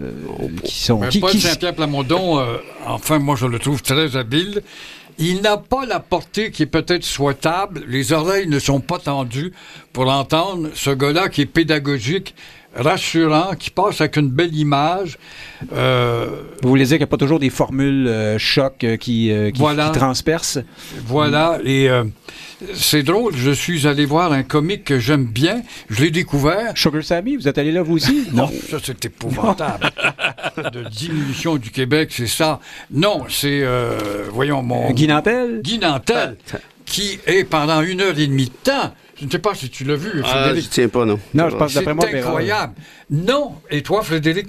[0.62, 1.00] qui sont...
[1.08, 4.62] Qui, Paul qui- Saint-Pierre Plamondon, euh, enfin, moi, je le trouve très habile.
[5.18, 7.84] Il n'a pas la portée qui est peut-être souhaitable.
[7.86, 9.52] Les oreilles ne sont pas tendues
[9.92, 12.34] pour entendre ce gars-là qui est pédagogique,
[12.76, 15.18] rassurant, qui passe avec une belle image.
[15.72, 16.26] Euh,
[16.62, 19.50] Vous voulez dire qu'il n'y a pas toujours des formules euh, chocs euh, qui, euh,
[19.50, 19.90] qui, Voilà.
[19.90, 20.58] qui transpercent?
[21.06, 22.04] Voilà, et euh,
[22.74, 26.72] c'est drôle, je suis allé voir un comique que j'aime bien, je l'ai découvert.
[26.76, 28.26] Sugar Sammy, vous êtes allé là vous aussi?
[28.32, 29.90] Non, ça c'est épouvantable.
[30.72, 32.60] de diminution du Québec, c'est ça.
[32.90, 33.98] Non, c'est, euh,
[34.32, 34.90] voyons, mon...
[34.92, 35.60] Guy Nantel?
[35.62, 36.36] Guy Nantel,
[36.86, 39.84] qui est pendant une heure et demie de temps, je ne sais pas si tu
[39.84, 41.18] l'as vu, Ah, je Frédéric, tiens pas, non.
[41.34, 42.26] Non, je pense c'est d'après moi, Bérard.
[42.30, 42.74] incroyable.
[43.10, 44.48] Non, et toi, Frédéric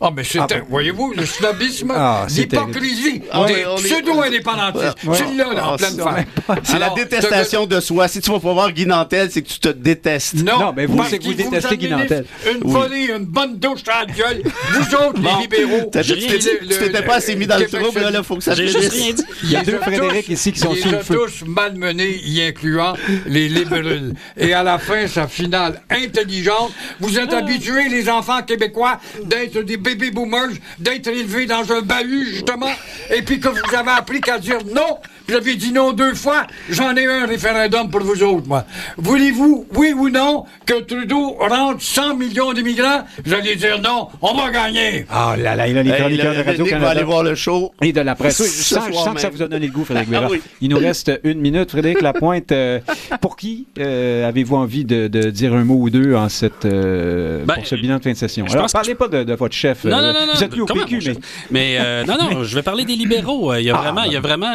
[0.00, 0.64] ah, mais c'est, Ah, un- bon.
[0.70, 5.04] voyez-vous, le snobisme, Ah, c'est l'hypocrisie Ah, des pseudo-indépendantistes.
[5.04, 5.16] Ouais.
[5.16, 6.58] C'est là, en Ah, pleine face.
[6.64, 8.08] C'est la détestation de soi.
[8.08, 10.34] Si tu vas pas voir Guy Nantel, c'est que tu te détestes.
[10.34, 12.24] Non, Non, mais vous, c'est que vous détestez Guy Nantel.
[12.50, 14.42] Une volée, une bonne douche à la gueule.
[14.44, 15.36] Vous autres, Bon.
[15.36, 15.88] les libéraux.
[15.92, 18.22] T'as- tu t'étais- le- tu t'étais le- pas assez mis dans le trouble, là, là,
[18.22, 18.82] faut que ça J'ai finisse.
[18.82, 19.22] juste rien dit.
[19.44, 21.14] Il y a Les deux Frédéric ici qui sont il sous le feu.
[21.26, 22.94] tous malmenés, y incluant
[23.26, 24.12] les libéraux.
[24.36, 26.72] Et à la fin, sa finale intelligente.
[27.00, 32.26] Vous êtes habitués, les enfants québécois, d'être des baby boomers, d'être élevés dans un bahut,
[32.32, 32.70] justement,
[33.14, 34.98] et puis que vous avez appris qu'à dire non.
[35.28, 36.46] Vous avez dit non deux fois.
[36.70, 38.64] J'en ai un référendum pour vous autres, moi.
[38.96, 43.04] Voulez-vous, oui ou non, que Trudeau rentre 100 millions d'immigrants?
[43.26, 44.08] J'allais dire non.
[44.22, 45.04] On va gagner.
[45.10, 47.04] Ah là là, il a les Hey, chroniqueurs de va aller Radio-Canada.
[47.04, 47.72] voir le show.
[47.82, 48.40] Et de la presse.
[48.40, 50.08] Oui, je Ce sens, je soir sens que ça vous a donné le goût, Frédéric
[50.14, 50.40] Ah oui.
[50.62, 51.70] Il nous reste une minute.
[51.70, 52.80] Frédéric Lapointe, euh,
[53.20, 57.44] pour qui euh, avez-vous envie de, de dire un mot ou deux en cette, euh,
[57.44, 58.46] Ben, pour ce bilan de fin de session?
[58.46, 60.32] je Alors, parlez pas de, de votre chef, Non, Euh, non, non, non.
[60.34, 61.14] Vous êtes plus au PQ, mais...
[61.50, 63.54] Mais euh, non, non, je vais parler des libéraux.
[63.54, 64.28] Il y a Ah, vraiment, il y a ben.
[64.28, 64.52] vraiment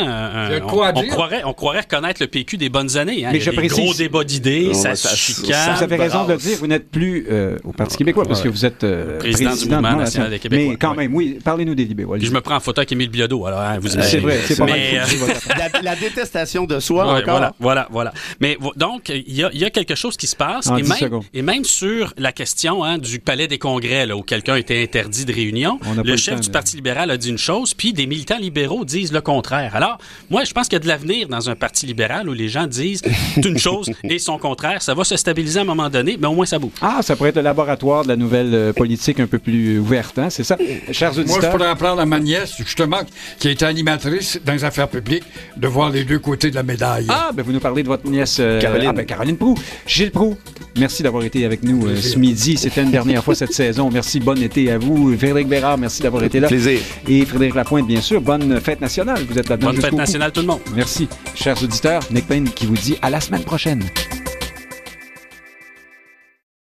[0.95, 3.25] on, croirait, on croirait reconnaître le PQ des bonnes années.
[3.25, 3.29] hein.
[3.31, 5.75] Mais il y a je des précise- gros débats d'idées, ça ça- chicane.
[5.77, 8.49] Vous avez raison de le dire, vous n'êtes plus euh, au Parti québécois parce que
[8.49, 10.71] vous êtes euh, Président du Mouvement national des Québécois.
[10.71, 12.15] Mais quand même, oui, parlez-nous des libéraux.
[12.17, 13.45] Puis je me prends en photo avec Émile Bilodeau.
[13.45, 14.79] Alors, hein, vous C'est vrai, c'est pas mal.
[14.79, 14.99] Euh.
[15.57, 17.23] La, la détestation de soi Ouais, encore.
[17.37, 18.13] Voilà, voilà, voilà.
[18.39, 20.67] Mais donc, il y a, il y a quelque chose qui se passe.
[20.67, 21.23] En et, 10 même, secondes.
[21.33, 25.12] et même sur la question hein, du palais des congrès, là, où quelqu'un était interdit
[25.25, 26.49] de réunion, le chef temps, du.
[26.49, 29.75] Parti libéral a dit une chose, puis des militants libéraux disent le contraire.
[29.75, 29.97] Alors,
[30.29, 32.67] moi, je pense qu'il y a de l'avenir dans un parti libéral où les gens
[32.67, 33.01] disent
[33.37, 34.81] une chose et son contraire.
[34.81, 36.71] Ça va se stabiliser à un moment donné, mais au moins ça bouge.
[36.81, 40.17] Ah, ça pourrait être le laboratoire de la nouvelle euh, politique un peu plus ouverte,
[40.19, 40.57] hein, c'est ça?
[40.91, 43.01] Chers Moi, je auditeurs, pourrais apprendre à ma nièce, justement,
[43.39, 45.23] qui a été animatrice dans les affaires publiques,
[45.57, 47.05] de voir les deux côtés de la médaille.
[47.09, 48.87] Ah, ben vous nous parlez de votre nièce euh, Caroline.
[48.89, 49.55] ah, ben, Caroline Prou.
[49.87, 50.37] Gilles Prou,
[50.77, 52.57] merci d'avoir été avec nous euh, ce midi.
[52.57, 53.89] C'était une dernière fois cette saison.
[53.91, 55.02] Merci, bon été à vous.
[55.17, 56.47] Frédéric Bérard, merci d'avoir été là.
[56.47, 56.79] Plaisir.
[57.07, 59.19] Et Frédéric Lapointe, bien sûr, bonne fête nationale.
[59.29, 60.59] Vous êtes là-dedans Bonne fête nationale, tout le monde.
[60.75, 61.07] Merci.
[61.35, 63.83] Chers auditeurs, Nick Payne qui vous dit à la semaine prochaine.